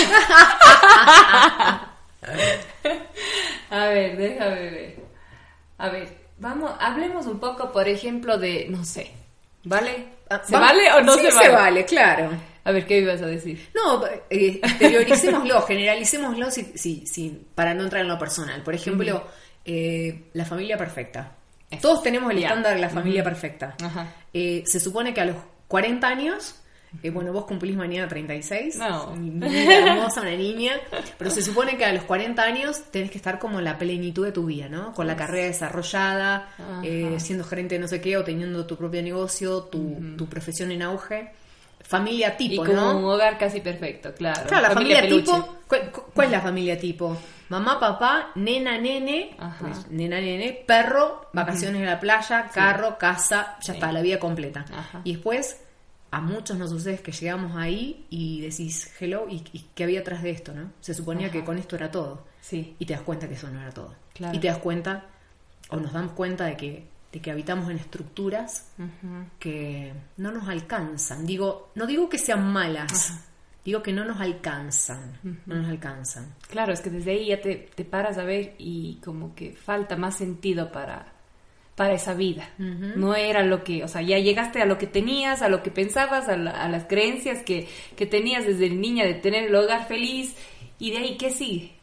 A 3.70 3.88
ver, 3.88 4.18
déjame 4.18 4.70
ver. 4.72 4.96
A 5.78 5.90
ver, 5.90 6.28
Vamos, 6.40 6.72
hablemos 6.80 7.26
un 7.26 7.40
poco, 7.40 7.72
por 7.72 7.88
ejemplo, 7.88 8.38
de, 8.38 8.68
no 8.70 8.86
sé, 8.86 9.12
¿vale? 9.64 10.06
Ah, 10.30 10.42
¿Se 10.44 10.56
vale 10.56 10.92
o 10.94 11.02
no 11.02 11.16
se 11.16 11.32
vale? 11.32 11.46
se 11.46 11.50
vale, 11.50 11.86
claro. 11.86 12.30
A 12.64 12.72
ver, 12.72 12.86
¿qué 12.86 13.00
ibas 13.00 13.22
a 13.22 13.26
decir? 13.26 13.70
No, 13.74 14.06
eh, 14.30 14.60
exterioricémoslo, 14.62 15.62
generalicémoslo 15.64 16.52
si, 16.52 17.46
para 17.56 17.74
no 17.74 17.84
entrar 17.84 18.04
en 18.04 18.10
lo 18.10 18.20
personal. 18.20 18.62
Por 18.62 18.76
ejemplo, 18.76 19.26
eh, 19.68 20.30
la 20.34 20.46
familia 20.46 20.78
perfecta. 20.78 21.34
Todos 21.82 22.02
tenemos 22.02 22.32
el 22.32 22.40
estándar 22.40 22.74
de 22.74 22.82
la 22.82 22.90
familia 22.90 23.24
perfecta. 23.24 23.76
Eh, 24.34 24.64
se 24.66 24.80
supone 24.80 25.14
que 25.14 25.22
a 25.22 25.26
los 25.26 25.36
40 25.68 26.08
años 26.08 26.56
eh, 27.04 27.10
bueno, 27.10 27.34
vos 27.34 27.46
cumplís 27.46 27.76
mañana 27.76 28.08
36. 28.08 28.78
No. 28.78 29.14
hermosa, 29.14 30.22
una 30.22 30.32
niña. 30.32 30.74
Pero 31.18 31.30
se 31.30 31.42
supone 31.42 31.78
que 31.78 31.86
a 31.86 31.94
los 31.94 32.04
40 32.04 32.42
años 32.42 32.84
tenés 32.92 33.12
que 33.12 33.18
estar 33.18 33.40
como 33.40 33.60
en 33.60 33.66
la 33.66 33.78
plenitud 33.78 34.26
de 34.26 34.32
tu 34.32 34.46
vida, 34.46 34.70
¿no? 34.70 34.94
Con 34.94 35.06
la 35.08 35.16
carrera 35.16 35.48
desarrollada, 35.48 36.50
eh, 36.84 37.16
siendo 37.20 37.44
gerente 37.44 37.76
de 37.76 37.82
no 37.82 37.88
sé 37.88 38.02
qué, 38.02 38.18
o 38.18 38.24
teniendo 38.24 38.66
tu 38.66 38.78
propio 38.78 39.02
negocio, 39.02 39.64
tu, 39.64 40.28
profesión 40.30 40.72
en 40.72 40.82
auge. 40.82 41.32
Familia 41.82 42.36
tipo, 42.36 42.66
y 42.66 42.68
como 42.68 42.98
un 42.98 43.06
hogar 43.06 43.38
casi 43.38 43.62
perfecto, 43.62 44.14
claro. 44.14 44.42
Claro, 44.48 44.68
la 44.68 44.74
familia, 44.74 45.08
tipo. 45.08 45.58
¿cuál, 45.68 46.26
es 46.26 46.32
la 46.32 46.42
familia 46.42 46.78
tipo? 46.78 47.16
Mamá, 47.50 47.80
papá, 47.80 48.32
nena, 48.36 48.78
nene, 48.78 49.38
pues, 49.60 49.90
nena, 49.90 50.20
nene, 50.20 50.64
perro, 50.66 51.30
vacaciones 51.34 51.82
en 51.82 51.88
la 51.88 52.00
playa, 52.00 52.50
carro, 52.54 52.98
casa, 52.98 53.58
ya 53.62 53.74
está, 53.74 53.92
la 53.92 54.02
vida 54.02 54.20
completa. 54.20 54.66
Y 55.04 55.14
después 55.14 55.58
a 56.12 56.22
muchos 56.22 56.58
nos 56.58 56.70
sucede 56.70 57.00
que 57.00 57.12
llegamos 57.12 57.56
ahí 57.56 58.06
y 58.10 58.42
decís, 58.42 58.92
hello, 59.00 59.28
¿y, 59.30 59.42
qué 59.76 59.84
había 59.84 60.02
atrás 60.02 60.24
de 60.24 60.32
esto? 60.32 60.54
no 60.54 60.72
Se 60.80 60.94
suponía 60.94 61.30
que 61.30 61.44
con 61.44 61.58
esto 61.58 61.76
era 61.76 61.92
todo. 61.92 62.26
Sí. 62.42 62.76
Y 62.80 62.86
te 62.86 62.94
das 62.94 63.02
cuenta 63.04 63.28
que 63.28 63.34
eso 63.34 63.50
no 63.50 63.62
era 63.62 63.72
todo. 63.72 63.94
Y 64.32 64.40
te 64.40 64.48
das 64.48 64.58
cuenta, 64.58 65.06
o 65.70 65.78
nos 65.78 65.94
damos 65.94 66.14
cuenta 66.14 66.46
de 66.46 66.56
que, 66.56 66.88
de 67.12 67.22
que 67.22 67.32
habitamos 67.32 67.70
en 67.70 67.78
estructuras 67.78 68.72
que 69.40 69.94
no 70.18 70.32
nos 70.32 70.48
alcanzan. 70.48 71.26
Digo, 71.26 71.72
no 71.76 71.86
digo 71.86 72.10
que 72.10 72.18
sean 72.18 72.52
malas, 72.52 73.26
digo 73.64 73.82
que 73.84 73.94
no 73.94 74.06
nos 74.06 74.20
alcanzan. 74.20 75.20
No 75.46 75.56
nos 75.56 75.70
alcanzan. 75.70 76.34
Claro, 76.50 76.74
es 76.74 76.82
que 76.82 76.90
desde 76.90 77.12
ahí 77.12 77.28
ya 77.28 77.42
te, 77.42 77.70
te 77.74 77.86
paras 77.86 78.18
a 78.18 78.24
ver 78.24 78.56
y 78.58 79.00
como 79.04 79.36
que 79.36 79.54
falta 79.54 79.96
más 79.96 80.18
sentido 80.18 80.72
para 80.72 81.14
para 81.78 81.94
esa 81.94 82.16
vida. 82.16 82.50
No 82.58 83.14
era 83.14 83.44
lo 83.44 83.64
que, 83.64 83.84
o 83.84 83.88
sea, 83.88 84.02
ya 84.02 84.18
llegaste 84.18 84.60
a 84.64 84.66
lo 84.66 84.80
que 84.80 84.88
tenías, 84.88 85.44
a 85.44 85.48
lo 85.48 85.62
que 85.62 85.70
pensabas, 85.70 86.28
a, 86.28 86.36
las 86.36 86.86
creencias 86.86 87.44
que, 87.44 87.68
que, 87.96 88.08
tenías 88.08 88.48
desde 88.48 88.72
niña 88.72 89.06
de 89.06 89.14
tener 89.14 89.44
el 89.44 89.54
hogar 89.54 89.88
feliz. 89.88 90.36
Y 90.80 90.90
de 90.90 90.98
ahí, 90.98 91.18
¿qué 91.18 91.30
sigue? 91.30 91.74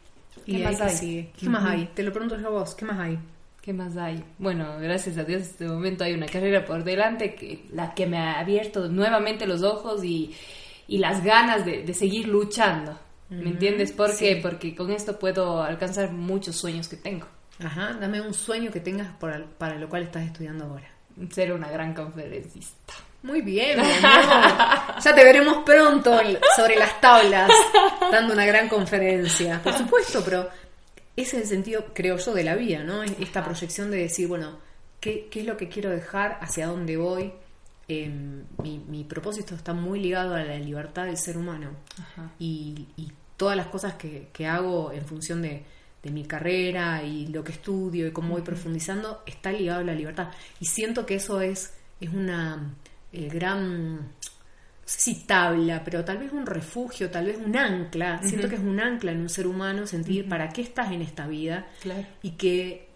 ¿Qué 0.45 0.57
más 0.59 0.81
hay? 0.81 1.31
¿Qué 1.39 1.47
más 1.47 1.63
hay? 1.63 1.89
Te 1.93 2.03
lo 2.03 2.11
pregunto 2.11 2.37
yo 2.37 2.47
a 2.47 2.49
vos, 2.49 2.75
¿qué 2.75 2.83
más 2.83 2.99
hay? 2.99 3.17
¿Qué 3.61 3.71
más 3.71 3.95
hay? 3.95 4.21
Bueno, 4.37 4.77
gracias 4.81 5.17
a 5.17 5.23
Dios, 5.23 5.43
en 5.43 5.47
este 5.47 5.65
momento 5.65 6.03
hay 6.03 6.13
una 6.13 6.25
carrera 6.25 6.65
por 6.65 6.83
delante 6.83 7.33
que 7.33 7.63
la 7.71 7.93
que 7.93 8.05
me 8.05 8.17
ha 8.17 8.39
abierto 8.39 8.89
nuevamente 8.89 9.47
los 9.47 9.63
ojos 9.63 10.03
y, 10.03 10.35
y 10.87 10.97
las 10.97 11.23
ganas 11.23 11.65
de, 11.65 11.83
de 11.83 11.93
seguir 11.93 12.27
luchando. 12.27 12.99
¿Me 13.29 13.49
entiendes? 13.49 13.91
¿Por 13.91 14.15
qué? 14.15 14.39
Porque 14.41 14.75
con 14.75 14.91
esto 14.91 15.17
puedo 15.17 15.63
alcanzar 15.63 16.11
muchos 16.11 16.55
sueños 16.55 16.87
que 16.87 16.95
tengo. 16.95 17.25
Ajá, 17.63 17.97
dame 17.99 18.21
un 18.21 18.33
sueño 18.33 18.71
que 18.71 18.79
tengas 18.79 19.11
para 19.17 19.75
lo 19.75 19.89
cual 19.89 20.03
estás 20.03 20.25
estudiando 20.25 20.65
ahora. 20.65 20.89
Ser 21.31 21.53
una 21.53 21.69
gran 21.69 21.93
conferencista. 21.93 22.93
Muy 23.25 23.41
bien, 23.41 23.79
Ya 24.03 25.15
te 25.15 25.23
veremos 25.23 25.63
pronto 25.65 26.19
sobre 26.55 26.75
las 26.75 27.01
tablas 27.01 27.49
dando 28.11 28.33
una 28.33 28.45
gran 28.45 28.69
conferencia. 28.69 29.59
Por 29.63 29.73
supuesto, 29.73 30.21
pero 30.23 30.47
ese 31.15 31.37
es 31.37 31.43
el 31.43 31.47
sentido, 31.47 31.85
creo 31.93 32.17
yo, 32.17 32.33
de 32.35 32.43
la 32.43 32.55
vida, 32.55 32.83
¿no? 32.83 33.01
Esta 33.01 33.43
proyección 33.43 33.89
de 33.89 33.97
decir, 33.97 34.27
bueno, 34.27 34.59
¿qué, 34.99 35.27
es 35.33 35.45
lo 35.45 35.57
que 35.57 35.69
quiero 35.69 35.89
dejar? 35.89 36.37
¿Hacia 36.39 36.67
dónde 36.67 36.97
voy? 36.97 37.33
Em, 37.87 38.43
mi, 38.63 39.03
propósito 39.03 39.53
está 39.53 39.73
muy 39.73 39.99
ligado 39.99 40.33
a 40.33 40.43
la 40.43 40.57
libertad 40.57 41.05
del 41.05 41.17
ser 41.17 41.37
humano. 41.37 41.71
Y, 42.39 42.87
todas 43.37 43.57
las 43.57 43.67
cosas 43.67 43.95
que 43.95 44.47
hago 44.47 44.93
en 44.93 45.05
función 45.05 45.41
de, 45.41 45.65
de 46.05 46.11
mi 46.11 46.23
carrera 46.23 47.01
y 47.01 47.25
lo 47.27 47.43
que 47.43 47.51
estudio 47.51 48.07
y 48.07 48.11
cómo 48.11 48.35
voy 48.35 48.43
profundizando 48.43 49.23
está 49.25 49.51
ligado 49.51 49.79
a 49.81 49.83
la 49.83 49.95
libertad. 49.95 50.29
Y 50.59 50.65
siento 50.65 51.03
que 51.03 51.15
eso 51.15 51.41
es, 51.41 51.73
es 51.99 52.13
una 52.13 52.75
eh, 53.11 53.27
gran, 53.27 53.95
no 53.95 54.05
sé 54.85 54.99
si 54.99 55.25
tabla, 55.25 55.83
pero 55.83 56.05
tal 56.05 56.19
vez 56.19 56.31
un 56.31 56.45
refugio, 56.45 57.09
tal 57.09 57.25
vez 57.25 57.39
un 57.43 57.57
ancla. 57.57 58.21
Siento 58.21 58.47
que 58.47 58.53
es 58.53 58.61
un 58.61 58.79
ancla 58.79 59.13
en 59.13 59.21
un 59.21 59.29
ser 59.29 59.47
humano 59.47 59.87
sentir 59.87 60.29
para 60.29 60.49
qué 60.49 60.61
estás 60.61 60.91
en 60.91 61.01
esta 61.01 61.25
vida 61.25 61.65
y 62.21 62.31
que 62.33 62.87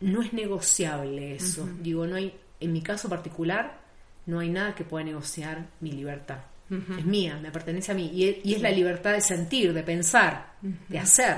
no 0.00 0.22
es 0.22 0.32
negociable 0.32 1.34
eso. 1.34 1.68
Digo, 1.82 2.06
no 2.06 2.16
hay, 2.16 2.34
en 2.60 2.72
mi 2.72 2.80
caso 2.80 3.10
particular, 3.10 3.78
no 4.26 4.40
hay 4.40 4.50
nada 4.50 4.74
que 4.74 4.84
pueda 4.84 5.04
negociar 5.04 5.66
mi 5.80 5.92
libertad. 5.92 6.38
Es 6.68 7.04
mía, 7.04 7.38
me 7.40 7.52
pertenece 7.52 7.92
a 7.92 7.94
mí. 7.94 8.10
Y, 8.12 8.40
y 8.42 8.54
es 8.54 8.60
la 8.60 8.70
libertad 8.70 9.12
de 9.12 9.20
sentir, 9.20 9.72
de 9.72 9.84
pensar, 9.84 10.54
de 10.88 10.98
hacer. 10.98 11.36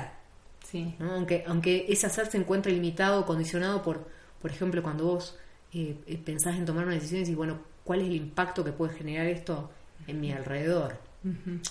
Sí. 0.70 0.94
Aunque, 1.00 1.44
aunque 1.46 1.84
ese 1.88 2.06
hacer 2.06 2.30
se 2.30 2.38
encuentre 2.38 2.72
limitado, 2.72 3.26
condicionado 3.26 3.82
por, 3.82 4.08
por 4.40 4.50
ejemplo, 4.50 4.82
cuando 4.82 5.04
vos 5.04 5.38
eh, 5.72 5.96
eh, 6.06 6.18
pensás 6.24 6.56
en 6.56 6.64
tomar 6.64 6.86
una 6.86 6.94
decisión 6.94 7.18
y 7.18 7.24
decís, 7.24 7.36
bueno, 7.36 7.58
¿cuál 7.84 8.00
es 8.00 8.06
el 8.06 8.14
impacto 8.14 8.64
que 8.64 8.72
puede 8.72 8.94
generar 8.94 9.26
esto 9.26 9.70
en 10.06 10.20
mi 10.20 10.32
alrededor? 10.32 10.96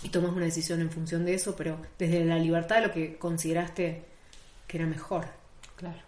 Y 0.03 0.09
tomas 0.09 0.33
una 0.33 0.45
decisión 0.45 0.81
en 0.81 0.91
función 0.91 1.25
de 1.25 1.33
eso, 1.33 1.55
pero 1.55 1.79
desde 1.97 2.23
la 2.25 2.37
libertad 2.37 2.75
de 2.75 2.87
lo 2.87 2.93
que 2.93 3.17
consideraste 3.17 4.03
que 4.67 4.77
era 4.77 4.85
mejor. 4.85 5.25
Claro. 5.75 5.99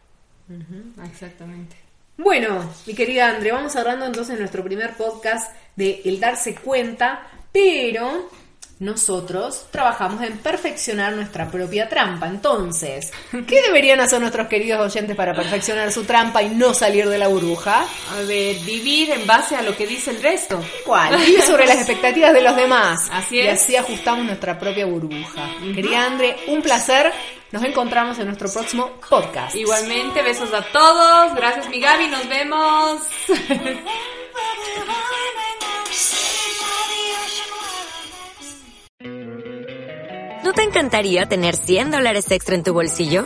Exactamente. 1.03 1.75
Bueno, 2.21 2.69
mi 2.85 2.93
querida 2.93 3.29
Andre, 3.29 3.53
vamos 3.53 3.77
hablando 3.77 4.05
entonces 4.05 4.33
en 4.33 4.39
nuestro 4.39 4.61
primer 4.61 4.93
podcast 4.95 5.55
de 5.77 6.01
el 6.03 6.19
darse 6.19 6.53
cuenta, 6.53 7.25
pero 7.53 8.29
nosotros 8.79 9.67
trabajamos 9.71 10.21
en 10.23 10.37
perfeccionar 10.39 11.13
nuestra 11.13 11.49
propia 11.49 11.87
trampa. 11.87 12.27
Entonces, 12.27 13.13
¿qué 13.47 13.61
deberían 13.61 14.01
hacer 14.01 14.19
nuestros 14.19 14.47
queridos 14.47 14.81
oyentes 14.81 15.15
para 15.15 15.33
perfeccionar 15.33 15.93
su 15.93 16.03
trampa 16.03 16.43
y 16.43 16.49
no 16.49 16.73
salir 16.73 17.07
de 17.07 17.17
la 17.17 17.29
burbuja? 17.29 17.85
A 18.11 18.21
ver, 18.27 18.57
vivir 18.65 19.11
en 19.11 19.25
base 19.25 19.55
a 19.55 19.61
lo 19.61 19.73
que 19.77 19.87
dice 19.87 20.11
el 20.11 20.21
resto. 20.21 20.61
¿Cuál? 20.85 21.17
Vivir 21.19 21.41
sobre 21.43 21.67
las 21.67 21.77
expectativas 21.77 22.33
de 22.33 22.41
los 22.41 22.53
demás. 22.57 22.99
Así 23.13 23.37
Y 23.37 23.47
es. 23.47 23.61
así 23.63 23.77
ajustamos 23.77 24.25
nuestra 24.25 24.59
propia 24.59 24.85
burbuja. 24.85 25.49
Querida 25.73 26.05
Andre, 26.05 26.35
un 26.47 26.61
placer. 26.61 27.13
Nos 27.51 27.63
encontramos 27.63 28.19
en 28.19 28.25
nuestro 28.25 28.47
próximo 28.51 28.91
podcast. 29.09 29.55
Igualmente, 29.55 30.21
besos 30.21 30.53
a 30.53 30.61
todos. 30.61 31.35
Gracias, 31.35 31.67
mi 31.69 31.79
Gaby. 31.79 32.07
Nos 32.07 32.29
vemos. 32.29 33.01
¿No 40.43 40.53
te 40.53 40.63
encantaría 40.63 41.27
tener 41.27 41.55
100 41.55 41.91
dólares 41.91 42.29
extra 42.31 42.55
en 42.55 42.63
tu 42.63 42.73
bolsillo? 42.73 43.25